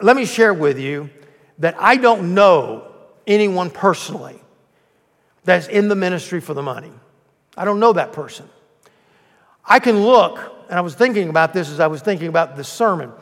Let 0.01 0.17
me 0.17 0.25
share 0.25 0.53
with 0.55 0.79
you 0.79 1.11
that 1.59 1.77
I 1.79 1.97
don't 1.97 2.35
know 2.35 2.93
anyone 3.27 3.71
personally 3.71 4.41
that's 5.45 5.69
in 5.69 5.89
the 5.89 5.97
ministry 5.97 6.41
for 6.41 6.55
the 6.55 6.63
money. 6.63 6.93
I 7.57 7.65
don't 7.65 7.81
know 7.81 7.93
that 7.93 8.13
person. 8.13 8.49
I 9.65 9.79
can 9.79 10.03
look, 10.03 10.39
and 10.69 10.79
I 10.79 10.81
was 10.81 10.95
thinking 10.95 11.29
about 11.29 11.53
this 11.53 11.71
as 11.71 11.81
I 11.81 11.87
was 11.87 12.01
thinking 12.01 12.29
about 12.29 12.57
this 12.57 12.69
sermon, 12.69 13.13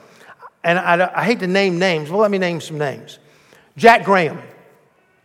and 0.62 0.78
I, 0.78 1.10
I 1.14 1.24
hate 1.24 1.40
to 1.40 1.46
name 1.46 1.78
names, 1.78 2.10
well, 2.10 2.20
let 2.20 2.30
me 2.30 2.38
name 2.38 2.60
some 2.60 2.78
names. 2.78 3.18
Jack 3.76 4.04
Graham 4.04 4.40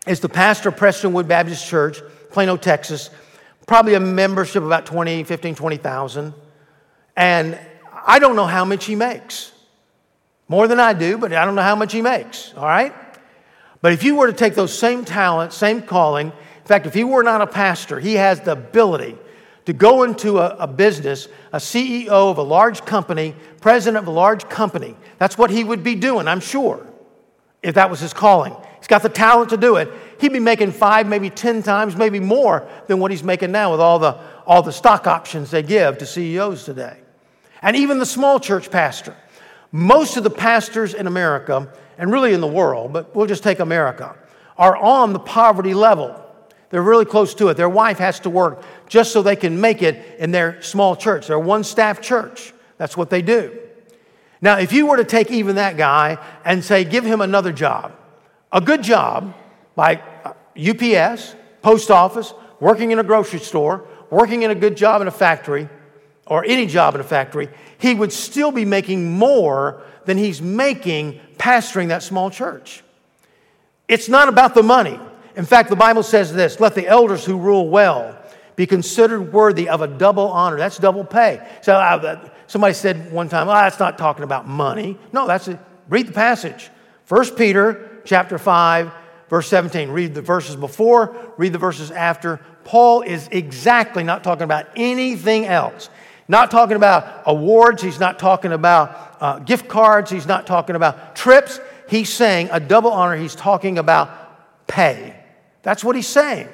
is 0.07 0.19
the 0.19 0.29
pastor 0.29 0.69
of 0.69 0.75
Prestonwood 0.75 1.27
Baptist 1.27 1.67
Church, 1.67 2.01
Plano, 2.31 2.57
Texas, 2.57 3.09
probably 3.71 3.93
a 3.93 3.99
membership 4.01 4.57
of 4.57 4.65
about 4.65 4.85
20, 4.85 5.23
15, 5.23 5.55
20,000. 5.55 6.33
And 7.15 7.57
I 8.05 8.19
don't 8.19 8.35
know 8.35 8.45
how 8.45 8.65
much 8.65 8.83
he 8.83 8.95
makes. 8.95 9.53
More 10.49 10.67
than 10.67 10.77
I 10.77 10.91
do, 10.91 11.17
but 11.17 11.31
I 11.31 11.45
don't 11.45 11.55
know 11.55 11.61
how 11.61 11.77
much 11.77 11.93
he 11.93 12.01
makes, 12.01 12.53
all 12.55 12.65
right? 12.65 12.93
But 13.79 13.93
if 13.93 14.03
you 14.03 14.17
were 14.17 14.27
to 14.27 14.33
take 14.33 14.55
those 14.55 14.77
same 14.77 15.05
talents, 15.05 15.55
same 15.55 15.81
calling, 15.83 16.27
in 16.27 16.65
fact, 16.65 16.85
if 16.85 16.93
he 16.93 17.05
were 17.05 17.23
not 17.23 17.39
a 17.39 17.47
pastor, 17.47 17.97
he 17.97 18.15
has 18.15 18.41
the 18.41 18.51
ability 18.51 19.15
to 19.63 19.71
go 19.71 20.03
into 20.03 20.39
a, 20.39 20.49
a, 20.57 20.67
business, 20.67 21.29
a 21.53 21.57
CEO 21.57 22.09
of 22.09 22.39
a 22.39 22.43
large 22.43 22.83
company, 22.83 23.33
president 23.61 24.03
of 24.03 24.07
a 24.09 24.11
large 24.11 24.49
company. 24.49 24.97
That's 25.17 25.37
what 25.37 25.49
he 25.49 25.63
would 25.63 25.81
be 25.81 25.95
doing, 25.95 26.27
I'm 26.27 26.41
sure, 26.41 26.85
if 27.63 27.75
that 27.75 27.89
was 27.89 28.01
his 28.01 28.11
calling. 28.11 28.53
He's 28.79 28.87
got 28.87 29.01
the 29.01 29.07
talent 29.07 29.51
to 29.51 29.57
do 29.57 29.77
it. 29.77 29.89
He'd 30.21 30.31
be 30.31 30.39
making 30.39 30.71
five, 30.71 31.07
maybe 31.07 31.31
10 31.31 31.63
times, 31.63 31.95
maybe 31.95 32.19
more 32.19 32.69
than 32.85 32.99
what 32.99 33.09
he's 33.09 33.23
making 33.23 33.51
now 33.51 33.71
with 33.71 33.81
all 33.81 33.97
the, 33.97 34.19
all 34.45 34.61
the 34.61 34.71
stock 34.71 35.07
options 35.07 35.49
they 35.49 35.63
give 35.63 35.97
to 35.97 36.05
CEOs 36.05 36.63
today. 36.63 36.99
And 37.63 37.75
even 37.75 37.97
the 37.97 38.05
small 38.05 38.39
church 38.39 38.69
pastor. 38.69 39.15
Most 39.71 40.17
of 40.17 40.23
the 40.23 40.29
pastors 40.29 40.93
in 40.93 41.07
America, 41.07 41.73
and 41.97 42.11
really 42.11 42.33
in 42.33 42.41
the 42.41 42.45
world, 42.45 42.93
but 42.93 43.15
we'll 43.15 43.25
just 43.25 43.41
take 43.41 43.59
America, 43.59 44.15
are 44.59 44.77
on 44.77 45.13
the 45.13 45.19
poverty 45.19 45.73
level. 45.73 46.23
They're 46.69 46.83
really 46.83 47.05
close 47.05 47.33
to 47.35 47.47
it. 47.47 47.57
Their 47.57 47.67
wife 47.67 47.97
has 47.97 48.19
to 48.19 48.29
work 48.29 48.63
just 48.87 49.13
so 49.13 49.23
they 49.23 49.35
can 49.35 49.59
make 49.59 49.81
it 49.81 50.19
in 50.19 50.29
their 50.29 50.61
small 50.61 50.95
church. 50.95 51.27
They're 51.27 51.39
one 51.39 51.63
staff 51.63 51.99
church. 51.99 52.53
That's 52.77 52.95
what 52.95 53.09
they 53.09 53.23
do. 53.23 53.57
Now, 54.39 54.59
if 54.59 54.71
you 54.71 54.85
were 54.85 54.97
to 54.97 55.03
take 55.03 55.31
even 55.31 55.55
that 55.55 55.77
guy 55.77 56.19
and 56.45 56.63
say, 56.63 56.83
give 56.83 57.03
him 57.03 57.21
another 57.21 57.51
job, 57.51 57.93
a 58.51 58.61
good 58.61 58.83
job 58.83 59.33
like 59.75 60.03
UPS, 60.57 61.35
post 61.61 61.91
office, 61.91 62.33
working 62.59 62.91
in 62.91 62.99
a 62.99 63.03
grocery 63.03 63.39
store, 63.39 63.85
working 64.09 64.43
in 64.43 64.51
a 64.51 64.55
good 64.55 64.77
job 64.77 65.01
in 65.01 65.07
a 65.07 65.11
factory, 65.11 65.69
or 66.27 66.45
any 66.45 66.65
job 66.65 66.95
in 66.95 67.01
a 67.01 67.03
factory, 67.03 67.49
he 67.77 67.93
would 67.93 68.13
still 68.13 68.51
be 68.51 68.63
making 68.63 69.11
more 69.11 69.81
than 70.05 70.17
he's 70.17 70.41
making 70.41 71.19
pastoring 71.37 71.89
that 71.89 72.03
small 72.03 72.29
church. 72.29 72.83
It's 73.87 74.07
not 74.07 74.29
about 74.29 74.53
the 74.53 74.63
money. 74.63 74.99
In 75.35 75.45
fact, 75.45 75.69
the 75.69 75.75
Bible 75.75 76.03
says 76.03 76.33
this 76.33 76.59
let 76.59 76.75
the 76.75 76.87
elders 76.87 77.25
who 77.25 77.37
rule 77.37 77.67
well 77.69 78.17
be 78.55 78.65
considered 78.65 79.33
worthy 79.33 79.67
of 79.67 79.81
a 79.81 79.87
double 79.87 80.29
honor. 80.29 80.57
That's 80.57 80.77
double 80.77 81.03
pay. 81.03 81.45
So 81.61 81.75
uh, 81.75 82.29
somebody 82.47 82.73
said 82.73 83.11
one 83.11 83.27
time, 83.27 83.47
oh, 83.47 83.53
that's 83.53 83.79
not 83.79 83.97
talking 83.97 84.23
about 84.23 84.47
money. 84.47 84.97
No, 85.11 85.27
that's 85.27 85.47
it. 85.47 85.59
Read 85.89 86.07
the 86.07 86.13
passage. 86.13 86.69
1 87.07 87.35
Peter 87.35 88.01
chapter 88.05 88.37
5, 88.37 88.91
verse 89.31 89.47
17. 89.47 89.89
Read 89.89 90.13
the 90.13 90.21
verses 90.21 90.57
before, 90.57 91.33
read 91.37 91.53
the 91.53 91.57
verses 91.57 91.89
after. 91.89 92.41
Paul 92.65 93.01
is 93.01 93.27
exactly 93.31 94.03
not 94.03 94.23
talking 94.23 94.43
about 94.43 94.67
anything 94.75 95.45
else. 95.47 95.89
Not 96.27 96.51
talking 96.51 96.75
about 96.75 97.23
awards. 97.25 97.81
He's 97.81 97.99
not 97.99 98.19
talking 98.19 98.51
about 98.51 99.17
uh, 99.19 99.39
gift 99.39 99.67
cards. 99.67 100.11
He's 100.11 100.27
not 100.27 100.45
talking 100.45 100.75
about 100.75 101.15
trips. 101.15 101.59
He's 101.89 102.09
saying 102.09 102.49
a 102.51 102.59
double 102.59 102.91
honor. 102.91 103.15
He's 103.15 103.33
talking 103.33 103.79
about 103.79 104.67
pay. 104.67 105.15
That's 105.63 105.83
what 105.83 105.95
he's 105.95 106.07
saying. 106.07 106.49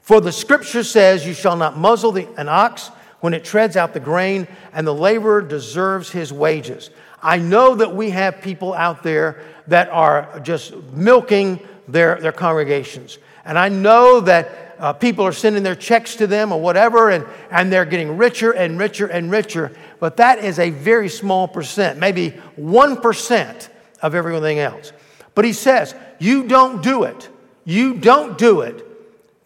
For 0.00 0.20
the 0.20 0.32
scripture 0.32 0.84
says, 0.84 1.26
You 1.26 1.34
shall 1.34 1.56
not 1.56 1.76
muzzle 1.76 2.12
the, 2.12 2.28
an 2.36 2.48
ox 2.48 2.88
when 3.20 3.34
it 3.34 3.44
treads 3.44 3.76
out 3.76 3.94
the 3.94 4.00
grain, 4.00 4.46
and 4.72 4.86
the 4.86 4.94
laborer 4.94 5.42
deserves 5.42 6.10
his 6.10 6.32
wages. 6.32 6.90
I 7.20 7.38
know 7.38 7.74
that 7.76 7.94
we 7.94 8.10
have 8.10 8.42
people 8.42 8.74
out 8.74 9.02
there 9.02 9.42
that 9.68 9.88
are 9.90 10.40
just 10.40 10.74
milking 10.92 11.60
their, 11.92 12.16
their 12.16 12.32
congregations. 12.32 13.18
And 13.44 13.58
I 13.58 13.68
know 13.68 14.20
that 14.20 14.76
uh, 14.78 14.92
people 14.92 15.24
are 15.24 15.32
sending 15.32 15.62
their 15.62 15.74
checks 15.76 16.16
to 16.16 16.26
them 16.26 16.52
or 16.52 16.60
whatever, 16.60 17.10
and, 17.10 17.24
and 17.50 17.72
they're 17.72 17.84
getting 17.84 18.16
richer 18.16 18.50
and 18.50 18.78
richer 18.78 19.06
and 19.06 19.30
richer. 19.30 19.72
But 20.00 20.16
that 20.16 20.40
is 20.40 20.58
a 20.58 20.70
very 20.70 21.08
small 21.08 21.46
percent, 21.46 21.98
maybe 21.98 22.32
1% 22.58 23.68
of 24.00 24.14
everything 24.14 24.58
else. 24.58 24.92
But 25.34 25.44
he 25.44 25.52
says, 25.52 25.94
You 26.18 26.48
don't 26.48 26.82
do 26.82 27.04
it. 27.04 27.28
You 27.64 27.94
don't 27.94 28.36
do 28.36 28.62
it 28.62 28.84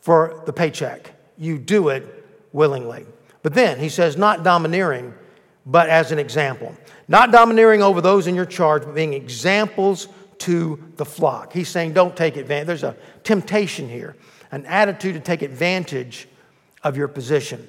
for 0.01 0.43
the 0.47 0.53
paycheck. 0.53 1.13
You 1.37 1.59
do 1.59 1.91
it 1.91 2.25
willingly. 2.53 3.05
But 3.43 3.55
then 3.55 3.79
he 3.79 3.89
says, 3.89 4.17
Not 4.17 4.43
domineering, 4.43 5.13
but 5.67 5.91
as 5.91 6.13
an 6.13 6.19
example. 6.19 6.75
Not 7.09 7.31
domineering 7.31 7.83
over 7.83 8.01
those 8.01 8.27
in 8.27 8.35
your 8.35 8.47
charge, 8.47 8.85
but 8.85 8.95
being 8.95 9.13
examples 9.13 10.09
to 10.39 10.83
the 10.97 11.05
flock. 11.05 11.53
He's 11.53 11.69
saying, 11.69 11.93
Don't 11.93 12.17
take 12.17 12.37
advantage. 12.37 12.67
There's 12.67 12.83
a 12.83 12.97
temptation 13.25 13.89
here, 13.89 14.17
an 14.51 14.67
attitude 14.67 15.15
to 15.15 15.21
take 15.21 15.43
advantage 15.43 16.29
of 16.83 16.97
your 16.97 17.09
position. 17.09 17.67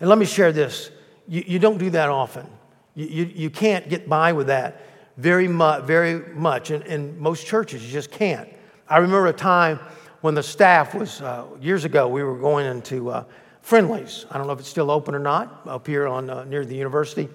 And 0.00 0.08
let 0.08 0.18
me 0.18 0.26
share 0.26 0.52
this 0.52 0.90
you, 1.28 1.44
you 1.46 1.58
don't 1.58 1.78
do 1.78 1.90
that 1.90 2.08
often. 2.08 2.46
You, 2.94 3.06
you, 3.06 3.24
you 3.34 3.50
can't 3.50 3.88
get 3.88 4.08
by 4.08 4.32
with 4.32 4.46
that 4.46 4.82
very 5.16 5.48
much, 5.48 5.84
very 5.84 6.20
much 6.34 6.70
in, 6.70 6.82
in 6.82 7.18
most 7.18 7.46
churches. 7.46 7.84
You 7.84 7.92
just 7.92 8.10
can't. 8.10 8.48
I 8.88 8.98
remember 8.98 9.26
a 9.26 9.32
time 9.32 9.80
when 10.20 10.34
the 10.34 10.42
staff 10.42 10.94
was, 10.94 11.20
uh, 11.20 11.46
years 11.60 11.84
ago, 11.84 12.08
we 12.08 12.22
were 12.22 12.38
going 12.38 12.66
into 12.66 13.10
uh, 13.10 13.24
Friendly's. 13.62 14.26
I 14.30 14.38
don't 14.38 14.46
know 14.46 14.52
if 14.52 14.60
it's 14.60 14.68
still 14.68 14.90
open 14.90 15.14
or 15.14 15.18
not, 15.18 15.62
up 15.66 15.86
here 15.86 16.06
on, 16.06 16.30
uh, 16.30 16.44
near 16.44 16.64
the 16.64 16.76
university. 16.76 17.28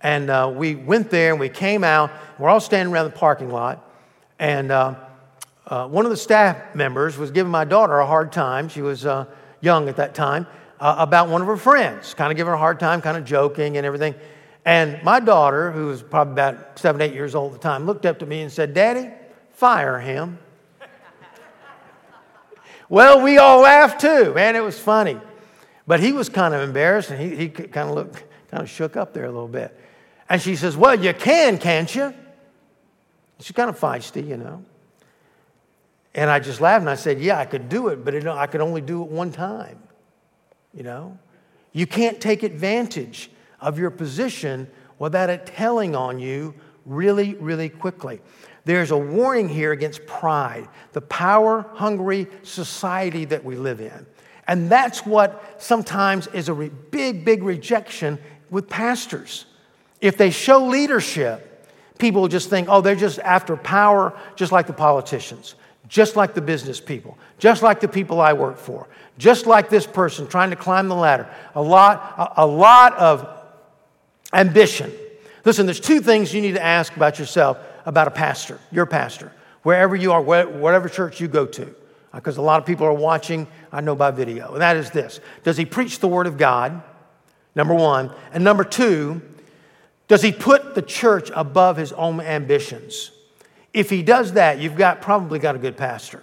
And 0.00 0.30
uh, 0.30 0.52
we 0.54 0.74
went 0.74 1.10
there 1.10 1.32
and 1.32 1.40
we 1.40 1.48
came 1.48 1.84
out. 1.84 2.10
We're 2.38 2.48
all 2.48 2.60
standing 2.60 2.92
around 2.92 3.06
the 3.06 3.16
parking 3.16 3.50
lot. 3.50 3.90
And 4.38 4.70
uh, 4.70 4.94
uh, 5.66 5.88
one 5.88 6.04
of 6.04 6.10
the 6.10 6.16
staff 6.16 6.74
members 6.74 7.16
was 7.16 7.30
giving 7.30 7.50
my 7.50 7.64
daughter 7.64 7.98
a 7.98 8.06
hard 8.06 8.32
time. 8.32 8.68
She 8.68 8.82
was 8.82 9.06
young 9.60 9.88
at 9.88 9.96
that 9.96 10.14
time. 10.14 10.46
about 10.78 11.28
one 11.28 11.40
of 11.40 11.46
her 11.46 11.56
friends, 11.56 12.14
kind 12.14 12.30
of 12.30 12.36
giving 12.36 12.50
her 12.50 12.54
a 12.54 12.58
hard 12.58 12.78
time, 12.78 13.00
kind 13.00 13.16
of 13.16 13.24
joking 13.24 13.76
and 13.76 13.86
everything. 13.86 14.14
And 14.66 15.00
my 15.04 15.20
daughter, 15.20 15.70
who 15.70 15.86
was 15.86 16.02
probably 16.02 16.32
about 16.32 16.76
seven, 16.76 17.00
eight 17.00 17.14
years 17.14 17.36
old 17.36 17.54
at 17.54 17.60
the 17.60 17.68
time, 17.68 17.86
looked 17.86 18.04
up 18.04 18.18
to 18.18 18.26
me 18.26 18.42
and 18.42 18.50
said, 18.50 18.74
Daddy, 18.74 19.12
fire 19.52 20.00
him. 20.00 20.40
well, 22.88 23.22
we 23.22 23.38
all 23.38 23.60
laughed 23.60 24.00
too, 24.00 24.34
man. 24.34 24.56
It 24.56 24.64
was 24.64 24.76
funny. 24.76 25.20
But 25.86 26.00
he 26.00 26.10
was 26.10 26.28
kind 26.28 26.52
of 26.52 26.62
embarrassed 26.62 27.12
and 27.12 27.20
he, 27.20 27.36
he 27.36 27.48
kind 27.48 27.88
of 27.88 27.94
looked, 27.94 28.24
kind 28.50 28.60
of 28.60 28.68
shook 28.68 28.96
up 28.96 29.14
there 29.14 29.26
a 29.26 29.30
little 29.30 29.46
bit. 29.46 29.78
And 30.28 30.40
she 30.40 30.56
says, 30.56 30.76
Well, 30.76 30.98
you 30.98 31.14
can, 31.14 31.58
can't 31.58 31.92
you? 31.94 32.14
She's 33.40 33.52
kind 33.52 33.70
of 33.70 33.78
feisty, 33.78 34.26
you 34.26 34.36
know. 34.36 34.64
And 36.14 36.30
I 36.30 36.40
just 36.40 36.60
laughed 36.60 36.80
and 36.80 36.90
I 36.90 36.94
said, 36.94 37.20
Yeah, 37.20 37.38
I 37.38 37.44
could 37.44 37.68
do 37.68 37.88
it, 37.88 38.04
but 38.04 38.14
it, 38.14 38.26
I 38.26 38.46
could 38.46 38.60
only 38.60 38.80
do 38.80 39.02
it 39.02 39.08
one 39.08 39.30
time, 39.30 39.78
you 40.74 40.82
know. 40.82 41.18
You 41.72 41.86
can't 41.86 42.20
take 42.20 42.42
advantage 42.42 43.30
of 43.60 43.78
your 43.78 43.90
position 43.90 44.66
without 44.98 45.28
it 45.28 45.46
telling 45.46 45.94
on 45.94 46.18
you 46.18 46.54
really, 46.86 47.34
really 47.34 47.68
quickly. 47.68 48.20
There's 48.64 48.90
a 48.90 48.96
warning 48.96 49.48
here 49.48 49.72
against 49.72 50.06
pride, 50.06 50.68
the 50.92 51.02
power 51.02 51.66
hungry 51.74 52.26
society 52.42 53.24
that 53.26 53.44
we 53.44 53.56
live 53.56 53.80
in. 53.80 54.06
And 54.48 54.70
that's 54.70 55.04
what 55.04 55.62
sometimes 55.62 56.28
is 56.28 56.48
a 56.48 56.54
re- 56.54 56.70
big, 56.90 57.24
big 57.24 57.42
rejection 57.42 58.18
with 58.50 58.68
pastors. 58.68 59.46
If 60.00 60.16
they 60.16 60.30
show 60.30 60.66
leadership, 60.66 61.74
people 61.98 62.20
will 62.22 62.28
just 62.28 62.50
think, 62.50 62.68
oh, 62.70 62.80
they're 62.80 62.94
just 62.94 63.18
after 63.20 63.56
power, 63.56 64.18
just 64.34 64.52
like 64.52 64.66
the 64.66 64.72
politicians, 64.72 65.54
just 65.88 66.16
like 66.16 66.34
the 66.34 66.40
business 66.40 66.80
people, 66.80 67.16
just 67.38 67.62
like 67.62 67.80
the 67.80 67.88
people 67.88 68.20
I 68.20 68.32
work 68.32 68.58
for, 68.58 68.86
just 69.18 69.46
like 69.46 69.68
this 69.70 69.86
person 69.86 70.26
trying 70.26 70.50
to 70.50 70.56
climb 70.56 70.88
the 70.88 70.94
ladder. 70.94 71.28
A 71.54 71.62
lot, 71.62 72.14
a, 72.36 72.44
a 72.44 72.46
lot 72.46 72.94
of 72.94 73.28
ambition. 74.32 74.92
Listen, 75.44 75.66
there's 75.66 75.80
two 75.80 76.00
things 76.00 76.34
you 76.34 76.42
need 76.42 76.54
to 76.54 76.64
ask 76.64 76.94
about 76.96 77.18
yourself 77.18 77.58
about 77.86 78.08
a 78.08 78.10
pastor, 78.10 78.58
your 78.72 78.84
pastor, 78.84 79.32
wherever 79.62 79.96
you 79.96 80.12
are, 80.12 80.20
whatever 80.20 80.88
church 80.88 81.20
you 81.20 81.28
go 81.28 81.46
to, 81.46 81.64
uh, 81.64 82.16
because 82.16 82.36
a 82.36 82.42
lot 82.42 82.60
of 82.60 82.66
people 82.66 82.86
are 82.86 82.92
watching, 82.92 83.46
I 83.72 83.80
know 83.80 83.94
by 83.94 84.10
video. 84.10 84.52
And 84.52 84.60
that 84.60 84.76
is 84.76 84.90
this 84.90 85.20
Does 85.44 85.56
he 85.56 85.64
preach 85.64 86.00
the 86.00 86.08
Word 86.08 86.26
of 86.26 86.36
God? 86.36 86.82
Number 87.54 87.74
one. 87.74 88.12
And 88.32 88.44
number 88.44 88.64
two, 88.64 89.22
does 90.08 90.22
he 90.22 90.32
put 90.32 90.74
the 90.74 90.82
church 90.82 91.30
above 91.34 91.76
his 91.76 91.92
own 91.92 92.20
ambitions? 92.20 93.10
If 93.72 93.90
he 93.90 94.02
does 94.02 94.34
that, 94.34 94.58
you've 94.58 94.76
got 94.76 95.02
probably 95.02 95.38
got 95.38 95.54
a 95.54 95.58
good 95.58 95.76
pastor. 95.76 96.22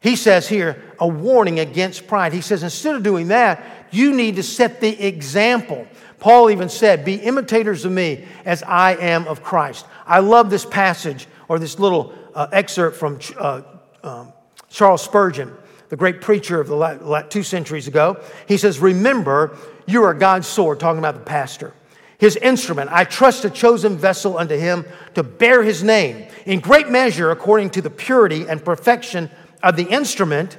He 0.00 0.16
says 0.16 0.48
here 0.48 0.82
a 0.98 1.06
warning 1.06 1.60
against 1.60 2.06
pride. 2.06 2.32
He 2.32 2.40
says 2.40 2.62
instead 2.62 2.94
of 2.94 3.02
doing 3.02 3.28
that, 3.28 3.62
you 3.90 4.14
need 4.14 4.36
to 4.36 4.42
set 4.42 4.80
the 4.80 5.04
example. 5.04 5.86
Paul 6.18 6.50
even 6.50 6.68
said, 6.68 7.04
Be 7.04 7.14
imitators 7.16 7.84
of 7.84 7.92
me 7.92 8.24
as 8.44 8.62
I 8.62 8.94
am 8.96 9.26
of 9.26 9.42
Christ. 9.42 9.86
I 10.06 10.20
love 10.20 10.50
this 10.50 10.64
passage 10.64 11.26
or 11.48 11.58
this 11.58 11.78
little 11.78 12.14
uh, 12.34 12.48
excerpt 12.52 12.96
from 12.96 13.18
uh, 13.38 13.62
um, 14.02 14.32
Charles 14.68 15.02
Spurgeon, 15.02 15.52
the 15.88 15.96
great 15.96 16.20
preacher 16.20 16.60
of 16.60 16.68
the 16.68 17.26
two 17.28 17.42
centuries 17.42 17.88
ago. 17.88 18.20
He 18.46 18.56
says, 18.56 18.78
Remember, 18.78 19.56
you 19.86 20.02
are 20.04 20.14
God's 20.14 20.46
sword, 20.46 20.80
talking 20.80 20.98
about 20.98 21.14
the 21.14 21.20
pastor. 21.20 21.74
His 22.18 22.36
instrument, 22.36 22.90
I 22.92 23.04
trust 23.04 23.44
a 23.44 23.50
chosen 23.50 23.98
vessel 23.98 24.38
unto 24.38 24.56
him 24.56 24.84
to 25.14 25.22
bear 25.22 25.62
his 25.62 25.82
name, 25.82 26.26
in 26.46 26.60
great 26.60 26.88
measure 26.88 27.30
according 27.30 27.70
to 27.70 27.82
the 27.82 27.90
purity 27.90 28.46
and 28.48 28.64
perfection 28.64 29.30
of 29.62 29.76
the 29.76 29.84
instrument, 29.84 30.56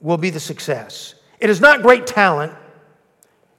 will 0.00 0.16
be 0.16 0.30
the 0.30 0.40
success. 0.40 1.14
It 1.38 1.50
is 1.50 1.60
not 1.60 1.82
great 1.82 2.06
talent 2.06 2.52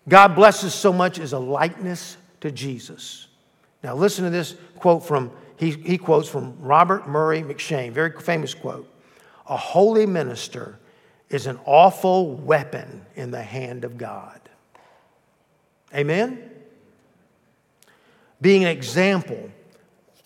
God 0.07 0.35
blesses 0.35 0.73
so 0.73 0.91
much 0.91 1.19
as 1.19 1.33
a 1.33 1.39
likeness 1.39 2.17
to 2.41 2.51
Jesus. 2.51 3.27
Now, 3.83 3.95
listen 3.95 4.25
to 4.25 4.29
this 4.29 4.55
quote 4.77 5.05
from, 5.05 5.31
he, 5.57 5.71
he 5.71 5.97
quotes 5.97 6.27
from 6.27 6.57
Robert 6.59 7.07
Murray 7.07 7.41
M'Cheyne, 7.41 7.91
very 7.91 8.11
famous 8.19 8.53
quote. 8.53 8.89
A 9.47 9.57
holy 9.57 10.05
minister 10.05 10.79
is 11.29 11.47
an 11.47 11.59
awful 11.65 12.35
weapon 12.35 13.05
in 13.15 13.31
the 13.31 13.41
hand 13.41 13.83
of 13.85 13.97
God. 13.97 14.39
Amen? 15.93 16.49
Being 18.43 18.65
an 18.65 18.71
example, 18.71 19.49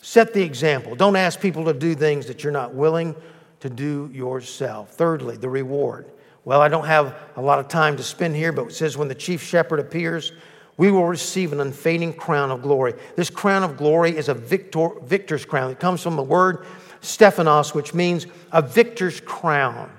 set 0.01 0.33
the 0.33 0.41
example. 0.41 0.95
Don't 0.95 1.15
ask 1.15 1.39
people 1.39 1.65
to 1.65 1.73
do 1.73 1.93
things 1.93 2.25
that 2.25 2.43
you're 2.43 2.51
not 2.51 2.73
willing 2.73 3.15
to 3.59 3.69
do 3.69 4.09
yourself. 4.11 4.89
Thirdly, 4.89 5.37
the 5.37 5.47
reward. 5.47 6.09
Well, 6.43 6.59
I 6.59 6.67
don't 6.67 6.87
have 6.87 7.15
a 7.35 7.41
lot 7.43 7.59
of 7.59 7.67
time 7.67 7.95
to 7.97 8.01
spend 8.01 8.35
here, 8.35 8.51
but 8.51 8.69
it 8.69 8.73
says, 8.73 8.97
when 8.97 9.07
the 9.07 9.13
chief 9.13 9.43
shepherd 9.43 9.79
appears, 9.79 10.31
we 10.77 10.89
will 10.89 11.05
receive 11.05 11.53
an 11.53 11.59
unfading 11.59 12.13
crown 12.13 12.49
of 12.49 12.63
glory. 12.63 12.95
This 13.15 13.29
crown 13.29 13.61
of 13.61 13.77
glory 13.77 14.17
is 14.17 14.29
a 14.29 14.33
victor, 14.33 14.89
victor's 15.03 15.45
crown. 15.45 15.69
It 15.69 15.79
comes 15.79 16.01
from 16.01 16.15
the 16.15 16.23
word 16.23 16.65
Stephanos, 17.01 17.75
which 17.75 17.93
means 17.93 18.25
a 18.51 18.63
victor's 18.63 19.21
crown. 19.21 19.91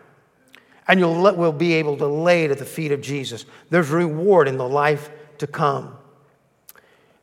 And 0.88 0.98
you'll 0.98 1.22
we'll 1.37 1.52
be 1.52 1.74
able 1.74 1.96
to 1.98 2.09
lay 2.09 2.46
it 2.46 2.50
at 2.50 2.59
the 2.59 2.64
feet 2.64 2.90
of 2.90 3.00
Jesus. 3.00 3.46
There's 3.70 3.90
reward 3.90 4.48
in 4.48 4.57
the 4.57 4.68
life 4.68 5.09
to 5.38 5.46
come. 5.46 5.96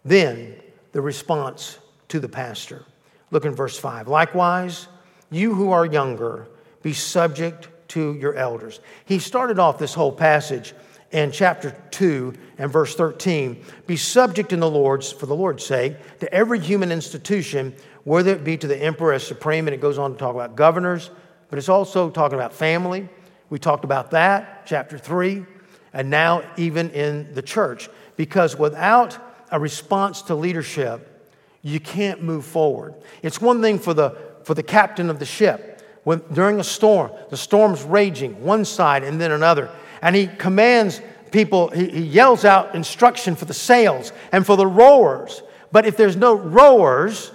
Then 0.05 0.61
the 0.95 1.01
response 1.01 1.77
to 2.07 2.21
the 2.21 2.29
pastor. 2.29 2.85
Look 3.29 3.43
in 3.43 3.53
verse 3.53 3.77
5. 3.77 4.07
Likewise, 4.07 4.87
you 5.29 5.53
who 5.53 5.71
are 5.71 5.85
younger, 5.85 6.47
be 6.83 6.93
subject 6.93 7.67
to 7.89 8.13
your 8.13 8.35
elders. 8.35 8.79
He 9.03 9.19
started 9.19 9.59
off 9.59 9.77
this 9.77 9.93
whole 9.93 10.13
passage 10.13 10.73
in 11.11 11.33
chapter 11.33 11.75
2 11.91 12.33
and 12.57 12.71
verse 12.71 12.95
13 12.95 13.61
be 13.85 13.97
subject 13.97 14.53
in 14.53 14.61
the 14.61 14.69
Lord's, 14.69 15.11
for 15.11 15.25
the 15.25 15.35
Lord's 15.35 15.65
sake, 15.65 15.97
to 16.21 16.33
every 16.33 16.61
human 16.61 16.93
institution, 16.93 17.75
whether 18.05 18.31
it 18.31 18.45
be 18.45 18.55
to 18.55 18.65
the 18.65 18.81
emperor 18.81 19.11
as 19.11 19.27
supreme, 19.27 19.67
and 19.67 19.75
it 19.75 19.81
goes 19.81 19.97
on 19.97 20.13
to 20.13 20.17
talk 20.17 20.33
about 20.33 20.55
governors, 20.55 21.09
but 21.49 21.59
it's 21.59 21.67
also 21.67 22.09
talking 22.09 22.37
about 22.37 22.53
family. 22.53 23.09
We 23.49 23.59
talked 23.59 23.83
about 23.83 24.11
that, 24.11 24.65
chapter 24.65 24.97
3, 24.97 25.45
and 25.91 26.09
now 26.09 26.43
even 26.55 26.89
in 26.91 27.33
the 27.33 27.41
church. 27.41 27.89
Because 28.15 28.57
without 28.57 29.19
a 29.55 29.59
response 29.59 30.21
to 30.23 30.35
leadership, 30.35 31.31
you 31.61 31.79
can't 31.79 32.21
move 32.21 32.43
forward. 32.43 32.93
It's 33.23 33.39
one 33.39 33.61
thing 33.61 33.79
for 33.79 33.93
the, 33.93 34.17
for 34.43 34.53
the 34.53 34.61
captain 34.61 35.09
of 35.09 35.17
the 35.17 35.25
ship 35.25 35.81
when, 36.03 36.21
during 36.33 36.59
a 36.59 36.63
storm. 36.63 37.11
The 37.29 37.37
storm's 37.37 37.81
raging, 37.83 38.43
one 38.43 38.65
side 38.65 39.05
and 39.05 39.19
then 39.19 39.31
another. 39.31 39.69
And 40.01 40.13
he 40.13 40.27
commands 40.27 40.99
people, 41.31 41.69
he, 41.69 41.87
he 41.87 42.01
yells 42.01 42.43
out 42.43 42.75
instruction 42.75 43.37
for 43.37 43.45
the 43.45 43.53
sails 43.53 44.11
and 44.33 44.45
for 44.45 44.57
the 44.57 44.67
rowers. 44.67 45.41
But 45.71 45.85
if 45.85 45.95
there's 45.95 46.17
no 46.17 46.35
rowers, 46.35 47.31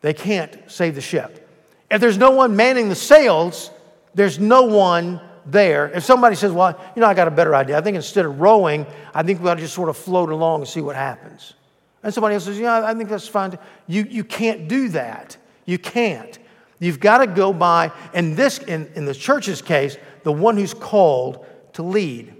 they 0.00 0.14
can't 0.14 0.58
save 0.66 0.96
the 0.96 1.00
ship. 1.00 1.48
If 1.88 2.00
there's 2.00 2.18
no 2.18 2.32
one 2.32 2.56
manning 2.56 2.88
the 2.88 2.96
sails, 2.96 3.70
there's 4.12 4.40
no 4.40 4.62
one 4.62 5.20
there. 5.50 5.90
If 5.90 6.04
somebody 6.04 6.36
says, 6.36 6.52
Well, 6.52 6.78
you 6.94 7.00
know, 7.00 7.06
I 7.06 7.14
got 7.14 7.28
a 7.28 7.32
better 7.32 7.54
idea, 7.54 7.78
I 7.78 7.80
think 7.80 7.96
instead 7.96 8.26
of 8.26 8.40
rowing, 8.40 8.86
I 9.14 9.22
think 9.22 9.42
we 9.42 9.48
ought 9.48 9.54
to 9.54 9.60
just 9.60 9.74
sort 9.74 9.88
of 9.88 9.96
float 9.96 10.30
along 10.30 10.60
and 10.60 10.68
see 10.68 10.80
what 10.80 10.96
happens. 10.96 11.54
And 12.02 12.12
somebody 12.12 12.34
else 12.34 12.44
says, 12.44 12.58
Yeah, 12.58 12.84
I 12.84 12.94
think 12.94 13.08
that's 13.08 13.28
fine. 13.28 13.58
You, 13.86 14.06
you 14.08 14.24
can't 14.24 14.68
do 14.68 14.88
that. 14.90 15.36
You 15.64 15.78
can't. 15.78 16.38
You've 16.80 17.00
got 17.00 17.18
to 17.18 17.26
go 17.26 17.52
by, 17.52 17.90
in 18.14 18.36
this, 18.36 18.58
in, 18.58 18.90
in 18.94 19.04
the 19.04 19.14
church's 19.14 19.60
case, 19.60 19.96
the 20.22 20.32
one 20.32 20.56
who's 20.56 20.74
called 20.74 21.44
to 21.72 21.82
lead. 21.82 22.34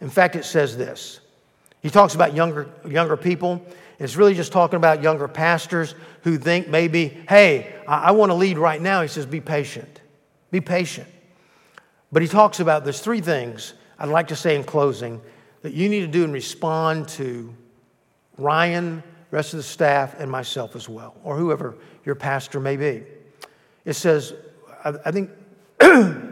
In 0.00 0.10
fact, 0.10 0.36
it 0.36 0.44
says 0.44 0.76
this. 0.76 1.20
He 1.80 1.90
talks 1.90 2.14
about 2.14 2.34
younger, 2.34 2.68
younger 2.88 3.16
people. 3.16 3.64
It's 3.98 4.16
really 4.16 4.34
just 4.34 4.52
talking 4.52 4.76
about 4.76 5.02
younger 5.02 5.28
pastors 5.28 5.94
who 6.22 6.38
think 6.38 6.68
maybe, 6.68 7.08
hey, 7.28 7.74
I, 7.86 8.08
I 8.08 8.10
want 8.10 8.30
to 8.30 8.34
lead 8.34 8.58
right 8.58 8.80
now. 8.80 9.02
He 9.02 9.08
says, 9.08 9.26
be 9.26 9.40
patient. 9.40 10.00
Be 10.50 10.60
patient. 10.60 11.08
But 12.14 12.22
he 12.22 12.28
talks 12.28 12.60
about 12.60 12.84
there's 12.84 13.00
three 13.00 13.20
things 13.20 13.74
I'd 13.98 14.08
like 14.08 14.28
to 14.28 14.36
say 14.36 14.54
in 14.54 14.62
closing 14.62 15.20
that 15.62 15.74
you 15.74 15.88
need 15.88 16.02
to 16.02 16.06
do 16.06 16.22
and 16.22 16.32
respond 16.32 17.08
to 17.08 17.52
Ryan, 18.38 19.02
rest 19.32 19.52
of 19.52 19.56
the 19.56 19.64
staff, 19.64 20.14
and 20.20 20.30
myself 20.30 20.76
as 20.76 20.88
well, 20.88 21.16
or 21.24 21.36
whoever 21.36 21.74
your 22.04 22.14
pastor 22.14 22.60
may 22.60 22.76
be. 22.76 23.02
It 23.84 23.94
says, 23.94 24.32
I, 24.84 24.94
I 25.04 25.10
think. 25.10 25.28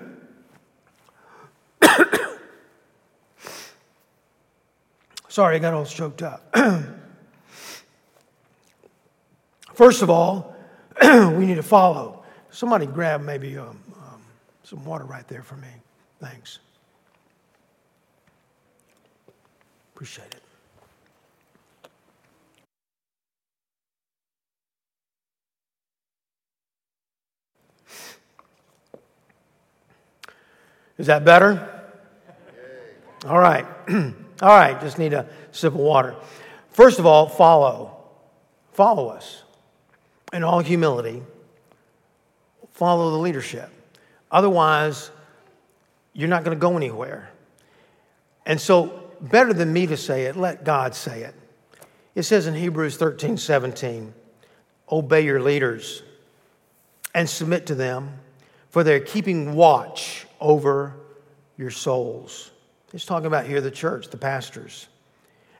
Sorry, 5.28 5.56
I 5.56 5.58
got 5.58 5.74
all 5.74 5.84
choked 5.84 6.22
up. 6.22 6.56
First 9.74 10.02
of 10.02 10.10
all, 10.10 10.54
we 11.02 11.44
need 11.44 11.56
to 11.56 11.64
follow. 11.64 12.22
Somebody 12.50 12.86
grab 12.86 13.22
maybe 13.22 13.58
um, 13.58 13.81
some 14.64 14.84
water 14.84 15.04
right 15.04 15.26
there 15.28 15.42
for 15.42 15.56
me. 15.56 15.68
Thanks. 16.20 16.58
Appreciate 19.94 20.34
it. 20.34 20.42
Is 30.98 31.06
that 31.06 31.24
better? 31.24 31.68
All 33.26 33.38
right. 33.38 33.66
all 33.88 34.12
right, 34.42 34.80
just 34.80 34.98
need 34.98 35.12
a 35.12 35.26
sip 35.50 35.72
of 35.72 35.80
water. 35.80 36.14
First 36.70 36.98
of 36.98 37.06
all, 37.06 37.28
follow. 37.28 37.96
Follow 38.72 39.08
us 39.08 39.42
in 40.32 40.42
all 40.42 40.60
humility. 40.60 41.22
Follow 42.72 43.10
the 43.10 43.18
leadership. 43.18 43.70
Otherwise, 44.32 45.10
you're 46.14 46.28
not 46.28 46.42
going 46.42 46.56
to 46.56 46.60
go 46.60 46.76
anywhere. 46.76 47.30
And 48.46 48.60
so, 48.60 49.10
better 49.20 49.52
than 49.52 49.72
me 49.72 49.86
to 49.86 49.96
say 49.96 50.24
it, 50.24 50.36
let 50.36 50.64
God 50.64 50.94
say 50.94 51.22
it. 51.22 51.34
It 52.14 52.22
says 52.22 52.46
in 52.46 52.54
Hebrews 52.54 52.96
13 52.96 53.36
17, 53.36 54.12
obey 54.90 55.20
your 55.24 55.40
leaders 55.40 56.02
and 57.14 57.28
submit 57.28 57.66
to 57.66 57.74
them, 57.74 58.18
for 58.70 58.82
they're 58.82 59.00
keeping 59.00 59.54
watch 59.54 60.26
over 60.40 60.94
your 61.56 61.70
souls. 61.70 62.50
He's 62.90 63.04
talking 63.04 63.26
about 63.26 63.46
here 63.46 63.60
the 63.60 63.70
church, 63.70 64.08
the 64.08 64.16
pastors. 64.16 64.88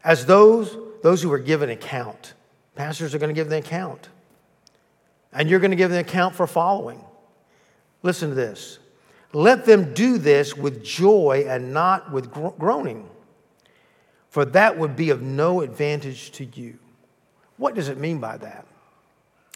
As 0.05 0.27
those, 0.27 0.77
those 1.03 1.23
who 1.23 1.33
are 1.33 1.39
given 1.39 1.71
account, 1.71 2.35
pastors 2.75 3.15
are 3.15 3.19
going 3.19 3.29
to 3.29 3.39
give 3.39 3.49
the 3.49 3.59
account. 3.59 4.09
And 5.33 5.49
you're 5.49 5.61
going 5.61 5.71
to 5.71 5.77
give 5.77 5.91
the 5.91 6.01
account 6.01 6.35
for 6.35 6.47
following. 6.47 7.03
Listen 8.03 8.31
to 8.31 8.35
this. 8.35 8.79
Let 9.33 9.65
them 9.65 9.95
do 9.95 10.19
this 10.19 10.57
with 10.57 10.85
joy 10.85 11.47
and 11.49 11.73
not 11.73 12.13
with 12.13 12.31
groaning, 12.31 13.09
for 14.29 14.45
that 14.45 14.79
would 14.79 14.95
be 14.95 15.11
of 15.11 15.23
no 15.23 15.63
advantage 15.63 16.33
to 16.33 16.45
you. 16.45 16.79
What 17.57 17.75
does 17.75 17.89
it 17.89 17.99
mean 17.99 18.19
by 18.19 18.37
that? 18.39 18.67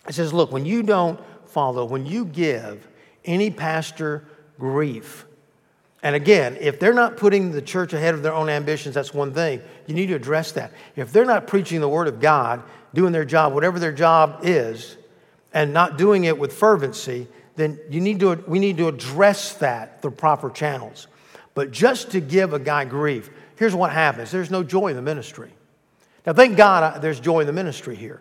It 0.09 0.15
says, 0.15 0.33
look, 0.33 0.53
when 0.53 0.65
you 0.65 0.83
don't 0.83 1.21
follow, 1.47 1.85
when 1.85 2.07
you 2.07 2.25
give 2.25 2.87
any 3.25 3.51
pastor 3.51 4.25
grief, 4.59 5.27
and 6.03 6.15
again, 6.15 6.57
if 6.61 6.79
they're 6.79 6.95
not 6.95 7.17
putting 7.17 7.51
the 7.51 7.61
church 7.61 7.93
ahead 7.93 8.15
of 8.15 8.23
their 8.23 8.33
own 8.33 8.49
ambitions, 8.49 8.95
that's 8.95 9.13
one 9.13 9.35
thing. 9.35 9.61
You 9.87 9.95
need 9.95 10.07
to 10.07 10.15
address 10.15 10.53
that. 10.53 10.73
If 10.95 11.13
they're 11.13 11.25
not 11.25 11.49
preaching 11.49 11.81
the 11.81 11.89
word 11.89 12.07
of 12.07 12.21
God, 12.21 12.63
doing 12.95 13.13
their 13.13 13.25
job, 13.25 13.53
whatever 13.53 13.79
their 13.79 13.93
job 13.93 14.41
is, 14.43 14.97
and 15.53 15.73
not 15.73 15.99
doing 15.99 16.25
it 16.25 16.39
with 16.39 16.53
fervency, 16.53 17.27
then 17.57 17.79
you 17.91 18.01
need 18.01 18.21
to, 18.21 18.35
we 18.47 18.59
need 18.59 18.77
to 18.77 18.89
address 18.89 19.55
that 19.55 20.03
through 20.03 20.13
proper 20.13 20.51
channels. 20.51 21.09
But 21.55 21.71
just 21.71 22.11
to 22.13 22.21
give 22.21 22.53
a 22.53 22.59
guy 22.59 22.85
grief, 22.85 23.31
here's 23.57 23.75
what 23.75 23.93
happens 23.93 24.31
there's 24.31 24.51
no 24.51 24.63
joy 24.63 24.89
in 24.89 24.97
the 24.97 25.03
ministry. 25.03 25.51
Now, 26.27 26.33
thank 26.33 26.57
God 26.57 26.83
uh, 26.83 26.99
there's 26.99 27.21
joy 27.21 27.41
in 27.41 27.47
the 27.47 27.53
ministry 27.53 27.97
here. 27.97 28.21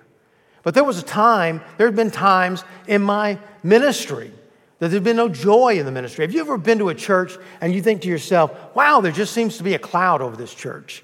But 0.63 0.73
there 0.73 0.83
was 0.83 0.97
a 0.97 1.03
time, 1.03 1.61
there 1.77 1.87
have 1.87 1.95
been 1.95 2.11
times 2.11 2.63
in 2.87 3.01
my 3.01 3.39
ministry 3.61 4.31
that 4.79 4.89
there's 4.89 5.03
been 5.03 5.15
no 5.15 5.29
joy 5.29 5.77
in 5.79 5.85
the 5.85 5.91
ministry. 5.91 6.23
Have 6.23 6.33
you 6.33 6.41
ever 6.41 6.57
been 6.57 6.79
to 6.79 6.89
a 6.89 6.95
church 6.95 7.37
and 7.61 7.73
you 7.73 7.81
think 7.81 8.01
to 8.01 8.07
yourself, 8.07 8.51
wow, 8.75 8.99
there 9.01 9.11
just 9.11 9.33
seems 9.33 9.57
to 9.57 9.63
be 9.63 9.73
a 9.73 9.79
cloud 9.79 10.21
over 10.21 10.35
this 10.35 10.53
church? 10.53 11.03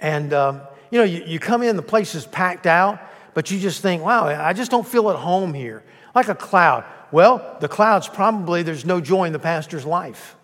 And, 0.00 0.32
um, 0.32 0.60
you 0.90 0.98
know, 0.98 1.04
you, 1.04 1.24
you 1.24 1.38
come 1.38 1.62
in, 1.62 1.76
the 1.76 1.82
place 1.82 2.14
is 2.14 2.26
packed 2.26 2.66
out, 2.66 3.00
but 3.32 3.50
you 3.50 3.58
just 3.58 3.80
think, 3.80 4.02
wow, 4.02 4.26
I 4.26 4.52
just 4.52 4.70
don't 4.70 4.86
feel 4.86 5.10
at 5.10 5.16
home 5.16 5.54
here. 5.54 5.82
Like 6.14 6.28
a 6.28 6.34
cloud. 6.34 6.84
Well, 7.10 7.56
the 7.60 7.68
cloud's 7.68 8.08
probably 8.08 8.62
there's 8.62 8.84
no 8.84 9.00
joy 9.00 9.24
in 9.24 9.32
the 9.32 9.38
pastor's 9.38 9.84
life. 9.84 10.36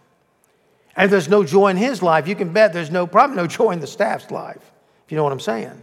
And 0.96 1.04
if 1.04 1.10
there's 1.10 1.28
no 1.28 1.44
joy 1.44 1.68
in 1.68 1.76
his 1.76 2.02
life, 2.02 2.26
you 2.26 2.34
can 2.34 2.52
bet 2.52 2.72
there's 2.72 2.90
no 2.90 3.06
probably 3.06 3.36
no 3.36 3.46
joy 3.46 3.70
in 3.70 3.80
the 3.80 3.86
staff's 3.86 4.30
life, 4.30 4.62
if 5.04 5.12
you 5.12 5.16
know 5.16 5.24
what 5.24 5.32
I'm 5.32 5.40
saying. 5.40 5.80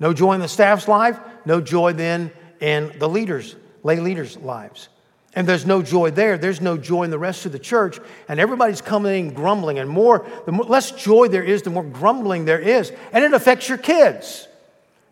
No 0.00 0.12
joy 0.12 0.32
in 0.32 0.40
the 0.40 0.48
staff's 0.48 0.88
life, 0.88 1.18
no 1.44 1.60
joy 1.60 1.92
then 1.92 2.30
in 2.60 2.92
the 2.98 3.08
leaders, 3.08 3.56
lay 3.82 4.00
leaders' 4.00 4.36
lives 4.38 4.88
and 5.36 5.46
there's 5.46 5.66
no 5.66 5.82
joy 5.82 6.10
there, 6.10 6.38
there's 6.38 6.62
no 6.62 6.78
joy 6.78 7.02
in 7.02 7.10
the 7.10 7.18
rest 7.18 7.44
of 7.44 7.52
the 7.52 7.58
church. 7.58 8.00
And 8.26 8.40
everybody's 8.40 8.80
coming 8.80 9.26
in 9.26 9.34
grumbling. 9.34 9.78
And 9.78 9.88
more, 9.88 10.26
the 10.46 10.52
more, 10.52 10.64
less 10.64 10.90
joy 10.90 11.28
there 11.28 11.44
is, 11.44 11.60
the 11.60 11.68
more 11.68 11.84
grumbling 11.84 12.46
there 12.46 12.58
is. 12.58 12.90
And 13.12 13.22
it 13.22 13.34
affects 13.34 13.68
your 13.68 13.76
kids. 13.76 14.45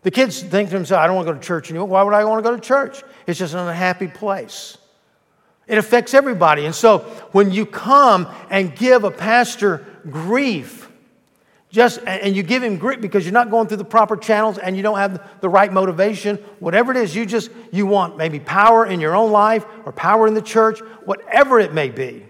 The 0.05 0.11
kids 0.11 0.43
think 0.43 0.69
to 0.69 0.75
themselves, 0.75 1.01
I 1.03 1.07
don't 1.07 1.15
want 1.15 1.27
to 1.27 1.33
go 1.33 1.39
to 1.39 1.43
church 1.43 1.71
anymore. 1.71 1.87
Why 1.87 2.03
would 2.03 2.13
I 2.13 2.23
want 2.25 2.43
to 2.43 2.47
go 2.47 2.55
to 2.55 2.61
church? 2.61 3.01
It's 3.25 3.39
just 3.39 3.55
an 3.55 3.61
unhappy 3.61 4.07
place. 4.07 4.77
It 5.65 5.79
affects 5.79 6.13
everybody. 6.13 6.65
And 6.65 6.75
so 6.75 6.99
when 7.31 7.51
you 7.51 7.65
come 7.65 8.31
and 8.51 8.75
give 8.75 9.03
a 9.03 9.09
pastor 9.09 9.83
grief, 10.07 10.91
just 11.71 12.01
and 12.05 12.35
you 12.35 12.43
give 12.43 12.61
him 12.61 12.77
grit 12.77 13.01
because 13.01 13.25
you're 13.25 13.33
not 13.33 13.49
going 13.49 13.67
through 13.67 13.77
the 13.77 13.83
proper 13.83 14.15
channels 14.15 14.59
and 14.59 14.77
you 14.77 14.83
don't 14.83 14.99
have 14.99 15.27
the 15.41 15.49
right 15.49 15.73
motivation 15.73 16.37
whatever 16.59 16.91
it 16.91 16.97
is 16.97 17.13
you 17.13 17.25
just 17.25 17.51
you 17.73 17.85
want 17.85 18.15
maybe 18.15 18.39
power 18.39 18.85
in 18.85 19.01
your 19.01 19.13
own 19.13 19.29
life 19.29 19.65
or 19.83 19.91
power 19.91 20.25
in 20.25 20.33
the 20.33 20.41
church 20.41 20.79
whatever 21.03 21.59
it 21.59 21.73
may 21.73 21.89
be 21.89 22.25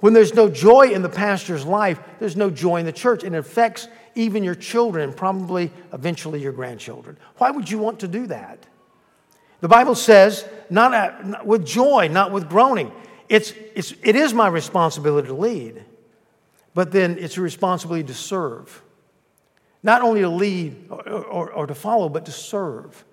when 0.00 0.12
there's 0.12 0.34
no 0.34 0.48
joy 0.48 0.90
in 0.92 1.02
the 1.02 1.08
pastor's 1.08 1.64
life 1.64 2.00
there's 2.18 2.36
no 2.36 2.50
joy 2.50 2.76
in 2.76 2.86
the 2.86 2.92
church 2.92 3.24
and 3.24 3.34
it 3.34 3.38
affects 3.38 3.88
even 4.14 4.42
your 4.44 4.54
children 4.54 5.12
probably 5.12 5.70
eventually 5.92 6.40
your 6.40 6.52
grandchildren 6.52 7.16
why 7.38 7.50
would 7.50 7.70
you 7.70 7.78
want 7.78 8.00
to 8.00 8.08
do 8.08 8.26
that 8.26 8.66
the 9.60 9.68
bible 9.68 9.94
says 9.94 10.44
not, 10.70 10.94
at, 10.94 11.26
not 11.26 11.46
with 11.46 11.66
joy 11.66 12.08
not 12.08 12.32
with 12.32 12.48
groaning 12.48 12.92
it's, 13.28 13.52
it's, 13.74 13.92
it 14.02 14.16
is 14.16 14.32
my 14.32 14.48
responsibility 14.48 15.28
to 15.28 15.34
lead 15.34 15.84
but 16.78 16.92
then 16.92 17.18
it's 17.18 17.36
a 17.36 17.40
responsibility 17.40 18.04
to 18.04 18.14
serve. 18.14 18.84
Not 19.82 20.00
only 20.00 20.20
to 20.20 20.28
lead 20.28 20.86
or, 20.88 21.08
or, 21.08 21.52
or, 21.52 21.66
to 21.66 21.74
follow, 21.74 22.08
but 22.08 22.24
to 22.26 22.30
serve. 22.30 23.04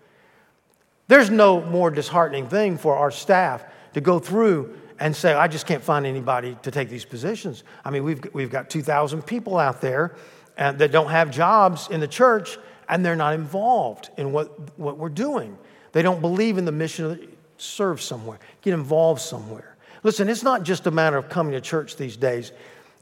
There's 1.08 1.32
no 1.32 1.62
more 1.62 1.90
disheartening 1.90 2.48
thing 2.48 2.78
for 2.78 2.96
our 2.96 3.10
staff 3.10 3.66
to 3.96 4.02
go 4.02 4.20
through 4.20 4.78
and 5.00 5.16
say, 5.16 5.34
I 5.34 5.48
just 5.48 5.66
can't 5.66 5.84
find 5.84 6.06
anybody 6.06 6.58
to 6.64 6.72
take 6.72 6.90
these 6.90 7.06
positions. 7.06 7.64
I 7.84 7.90
mean, 7.90 8.04
we've, 8.04 8.24
we've 8.34 8.50
got 8.50 8.70
2,000 8.70 9.24
people 9.24 9.58
out 9.58 9.82
there 9.82 10.16
and, 10.58 10.78
that 10.80 10.92
don't 10.92 11.10
have 11.10 11.32
jobs 11.32 11.90
in 11.90 12.00
the 12.00 12.08
church 12.08 12.58
and 12.88 13.06
they're 13.06 13.16
not 13.16 13.34
involved 13.34 14.10
in 14.18 14.32
what, 14.32 14.78
what 14.78 14.98
we're 14.98 15.10
doing. 15.10 15.58
They 15.92 16.02
don't 16.02 16.22
believe 16.22 16.58
in 16.58 16.66
the 16.66 16.72
mission 16.72 17.06
of 17.06 17.20
serve 17.58 18.02
somewhere, 18.02 18.40
get 18.62 18.74
involved 18.74 19.22
somewhere. 19.22 19.76
Listen, 20.04 20.30
it's 20.30 20.44
not 20.44 20.64
just 20.64 20.86
a 20.88 20.92
matter 20.92 21.18
of 21.18 21.30
coming 21.30 21.54
to 21.54 21.62
church 21.62 21.96
these 21.96 22.18
days. 22.18 22.52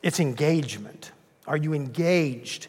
It's 0.02 0.20
engagement. 0.20 1.12
Are 1.48 1.58
you 1.58 1.74
engaged 1.74 2.68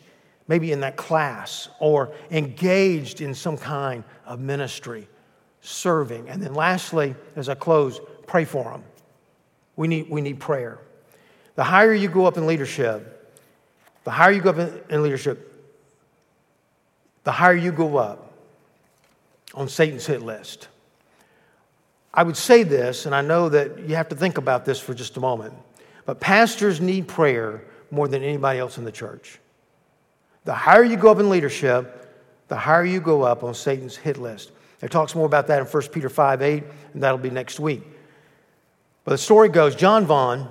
maybe 0.49 0.73
in 0.73 0.81
that 0.81 0.97
class 0.97 1.69
or 1.79 2.13
engaged 2.31 3.21
in 3.21 3.35
some 3.35 3.57
kind 3.57 4.03
of 4.27 4.41
ministry, 4.41 5.09
serving? 5.61 6.29
And 6.29 6.43
then 6.43 6.55
lastly, 6.55 7.15
as 7.37 7.49
I 7.49 7.55
close, 7.55 8.01
pray 8.27 8.45
for 8.45 8.65
them. 8.65 8.83
We 9.77 9.89
need, 9.89 10.09
we 10.09 10.21
need 10.21 10.41
prayer. 10.41 10.79
The 11.57 11.65
higher 11.65 11.93
you 11.93 12.09
go 12.09 12.27
up 12.27 12.37
in 12.37 12.47
leadership, 12.47 13.33
the 14.05 14.11
higher 14.11 14.33
you 14.33 14.43
go 14.43 14.51
up 14.51 14.59
in, 14.59 14.81
in 14.91 15.03
leadership, 15.03 15.51
the 17.25 17.33
higher 17.33 17.55
you 17.55 17.73
go 17.73 17.97
up 17.97 18.33
on 19.55 19.69
Satan's 19.69 20.07
hit 20.07 20.23
list. 20.23 20.69
I 22.13 22.23
would 22.23 22.37
say 22.37 22.63
this, 22.63 23.07
and 23.07 23.15
I 23.15 23.23
know 23.23 23.49
that 23.49 23.89
you 23.89 23.97
have 23.97 24.09
to 24.11 24.17
think 24.17 24.39
about 24.39 24.65
this 24.65 24.79
for 24.79 24.95
just 24.95 25.17
a 25.17 25.21
moment. 25.21 25.55
But 26.07 26.21
pastors 26.21 26.81
need 26.81 27.09
prayer 27.09 27.65
more 27.91 28.09
than 28.09 28.23
anybody 28.23 28.59
else 28.59 28.79
in 28.79 28.85
the 28.85 28.93
church. 28.93 29.39
The 30.45 30.55
higher 30.55 30.85
you 30.85 30.97
go 30.97 31.11
up 31.11 31.19
in 31.19 31.31
leadership, 31.31 32.01
the 32.49 32.57
higher 32.57 32.85
you 32.85 33.01
go 33.01 33.23
up 33.23 33.43
on 33.43 33.55
Satan's 33.55 33.97
hit 33.97 34.19
list. 34.19 34.53
It 34.83 34.91
talks 34.91 35.15
more 35.15 35.27
about 35.27 35.47
that 35.47 35.61
in 35.61 35.67
1 35.67 35.83
Peter 35.93 36.11
5 36.11 36.43
8, 36.43 36.65
and 36.93 37.03
that'll 37.03 37.19
be 37.19 37.31
next 37.31 37.59
week. 37.59 37.83
But 39.05 39.13
the 39.13 39.19
story 39.19 39.51
goes 39.51 39.77
John 39.77 40.07
Vaughan, 40.07 40.49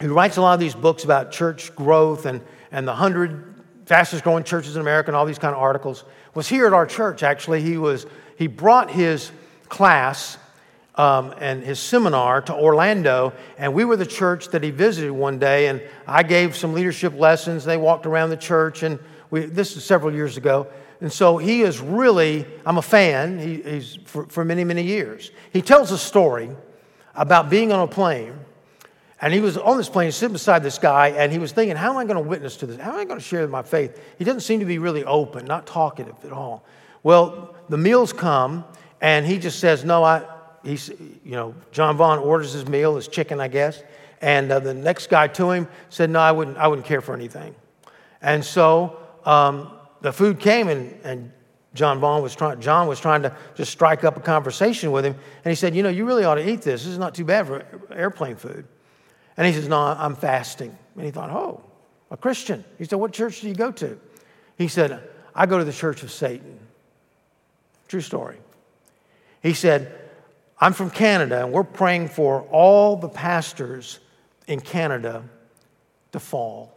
who 0.00 0.14
writes 0.14 0.36
a 0.36 0.42
lot 0.42 0.54
of 0.54 0.60
these 0.60 0.74
books 0.74 1.04
about 1.04 1.32
church 1.32 1.74
growth 1.74 2.26
and, 2.26 2.42
and 2.70 2.86
the 2.86 2.92
100 2.92 3.50
fastest 3.86 4.22
growing 4.22 4.44
churches 4.44 4.76
in 4.76 4.82
America 4.82 5.08
and 5.08 5.16
all 5.16 5.26
these 5.26 5.38
kind 5.38 5.54
of 5.54 5.60
articles, 5.60 6.04
was 6.34 6.48
here 6.48 6.66
at 6.66 6.72
our 6.72 6.86
church, 6.86 7.22
actually. 7.22 7.60
He, 7.60 7.76
was, 7.76 8.06
he 8.36 8.46
brought 8.46 8.90
his 8.90 9.32
class 9.68 10.38
um, 10.94 11.34
and 11.38 11.62
his 11.62 11.80
seminar 11.80 12.42
to 12.42 12.54
Orlando, 12.54 13.32
and 13.58 13.72
we 13.74 13.84
were 13.84 13.96
the 13.96 14.06
church 14.06 14.48
that 14.48 14.62
he 14.62 14.70
visited 14.70 15.10
one 15.10 15.38
day, 15.38 15.68
and 15.68 15.82
I 16.06 16.22
gave 16.22 16.54
some 16.54 16.74
leadership 16.74 17.18
lessons. 17.18 17.64
They 17.64 17.78
walked 17.78 18.06
around 18.06 18.30
the 18.30 18.36
church, 18.36 18.82
and 18.82 18.98
we, 19.30 19.46
this 19.46 19.76
is 19.76 19.84
several 19.84 20.14
years 20.14 20.36
ago. 20.36 20.68
And 21.00 21.10
so 21.10 21.38
he 21.38 21.62
is 21.62 21.80
really, 21.80 22.46
I'm 22.66 22.76
a 22.76 22.82
fan, 22.82 23.38
he, 23.38 23.62
he's 23.62 23.98
for, 24.04 24.26
for 24.26 24.44
many, 24.44 24.64
many 24.64 24.82
years. 24.82 25.30
He 25.52 25.62
tells 25.62 25.90
a 25.92 25.98
story 25.98 26.50
about 27.14 27.50
being 27.50 27.72
on 27.72 27.80
a 27.80 27.86
plane, 27.86 28.34
and 29.20 29.34
he 29.34 29.40
was 29.40 29.56
on 29.58 29.76
this 29.76 29.88
plane 29.88 30.12
sitting 30.12 30.32
beside 30.32 30.62
this 30.62 30.78
guy, 30.78 31.08
and 31.08 31.30
he 31.30 31.38
was 31.38 31.52
thinking, 31.52 31.76
How 31.76 31.90
am 31.90 31.98
I 31.98 32.04
going 32.04 32.22
to 32.22 32.28
witness 32.28 32.56
to 32.58 32.66
this? 32.66 32.80
How 32.80 32.92
am 32.92 33.00
I 33.00 33.04
going 33.04 33.18
to 33.18 33.24
share 33.24 33.46
my 33.46 33.62
faith? 33.62 34.00
He 34.18 34.24
doesn't 34.24 34.40
seem 34.40 34.60
to 34.60 34.66
be 34.66 34.78
really 34.78 35.04
open, 35.04 35.44
not 35.44 35.66
talkative 35.66 36.16
at 36.24 36.32
all. 36.32 36.64
Well, 37.02 37.54
the 37.68 37.78
meals 37.78 38.12
come, 38.12 38.64
and 39.00 39.26
he 39.26 39.38
just 39.38 39.60
says, 39.60 39.84
No, 39.84 40.04
I, 40.04 40.22
he's, 40.64 40.88
you 40.88 41.32
know, 41.32 41.54
John 41.72 41.96
Vaughan 41.96 42.18
orders 42.18 42.52
his 42.52 42.66
meal, 42.66 42.96
his 42.96 43.08
chicken, 43.08 43.40
I 43.40 43.48
guess. 43.48 43.82
And 44.22 44.52
uh, 44.52 44.60
the 44.60 44.74
next 44.74 45.08
guy 45.08 45.28
to 45.28 45.50
him 45.50 45.68
said, 45.88 46.10
No, 46.10 46.20
I 46.20 46.32
wouldn't, 46.32 46.56
I 46.56 46.68
wouldn't 46.68 46.86
care 46.86 47.00
for 47.00 47.14
anything. 47.14 47.54
And 48.22 48.44
so 48.44 48.98
um, 49.24 49.70
the 50.00 50.12
food 50.12 50.38
came, 50.38 50.68
and, 50.68 50.98
and 51.04 51.32
John 51.74 52.00
Vaughan 52.00 52.22
was 52.22 52.34
trying, 52.34 52.60
John 52.60 52.88
was 52.88 52.98
trying 52.98 53.22
to 53.22 53.36
just 53.54 53.70
strike 53.70 54.02
up 54.02 54.16
a 54.16 54.20
conversation 54.20 54.90
with 54.90 55.04
him. 55.04 55.14
And 55.44 55.50
he 55.50 55.54
said, 55.54 55.74
You 55.74 55.82
know, 55.82 55.88
you 55.88 56.04
really 56.04 56.24
ought 56.24 56.34
to 56.34 56.48
eat 56.48 56.62
this. 56.62 56.82
This 56.82 56.92
is 56.92 56.98
not 56.98 57.14
too 57.14 57.24
bad 57.24 57.46
for 57.46 57.64
airplane 57.92 58.36
food. 58.36 58.66
And 59.36 59.46
he 59.46 59.52
says, 59.52 59.68
No, 59.68 59.78
I'm 59.78 60.16
fasting. 60.16 60.76
And 60.96 61.04
he 61.04 61.10
thought, 61.10 61.30
Oh, 61.30 61.62
a 62.10 62.16
Christian. 62.16 62.64
He 62.78 62.84
said, 62.84 62.96
What 62.96 63.12
church 63.12 63.40
do 63.40 63.48
you 63.48 63.54
go 63.54 63.70
to? 63.72 63.98
He 64.56 64.68
said, 64.68 65.08
I 65.34 65.46
go 65.46 65.58
to 65.58 65.64
the 65.64 65.72
church 65.72 66.02
of 66.02 66.10
Satan. 66.10 66.58
True 67.86 68.00
story. 68.00 68.38
He 69.42 69.54
said, 69.54 69.96
I'm 70.60 70.72
from 70.74 70.90
Canada, 70.90 71.44
and 71.44 71.52
we're 71.52 71.64
praying 71.64 72.08
for 72.08 72.42
all 72.50 72.96
the 72.96 73.08
pastors 73.08 74.00
in 74.46 74.60
Canada 74.60 75.22
to 76.12 76.20
fall. 76.20 76.76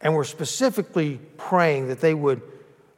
And 0.00 0.14
we're 0.14 0.24
specifically 0.24 1.18
praying 1.36 1.88
that 1.88 2.00
they 2.00 2.14
would 2.14 2.42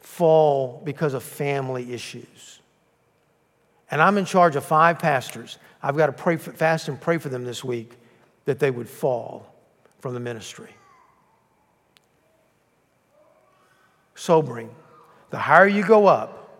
fall 0.06 0.80
because 0.84 1.14
of 1.14 1.22
family 1.22 1.92
issues. 1.92 2.60
And 3.90 4.00
I'm 4.00 4.16
in 4.16 4.24
charge 4.24 4.54
of 4.54 4.64
five 4.64 5.00
pastors. 5.00 5.58
I've 5.82 5.96
got 5.96 6.06
to 6.06 6.12
pray 6.12 6.36
for, 6.36 6.52
fast 6.52 6.88
and 6.88 6.98
pray 6.98 7.18
for 7.18 7.28
them 7.28 7.44
this 7.44 7.62
week 7.64 7.92
that 8.44 8.60
they 8.60 8.70
would 8.70 8.88
fall 8.88 9.52
from 9.98 10.14
the 10.14 10.20
ministry. 10.20 10.70
Sobering. 14.14 14.70
The 15.30 15.38
higher 15.38 15.66
you 15.66 15.84
go 15.84 16.06
up 16.06 16.56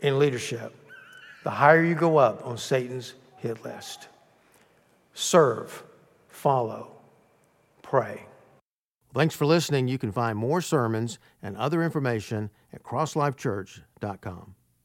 in 0.00 0.18
leadership, 0.20 0.72
the 1.42 1.50
higher 1.50 1.82
you 1.82 1.96
go 1.96 2.16
up 2.18 2.46
on 2.46 2.56
Satan's 2.56 3.14
hit 3.38 3.62
list. 3.64 4.06
Serve, 5.12 5.82
follow, 6.28 6.92
pray. 7.82 8.22
Thanks 9.14 9.36
for 9.36 9.46
listening. 9.46 9.86
You 9.86 9.96
can 9.96 10.10
find 10.10 10.36
more 10.36 10.60
sermons 10.60 11.20
and 11.40 11.56
other 11.56 11.84
information 11.84 12.50
at 12.72 12.82
crosslifechurch.com. 12.82 14.54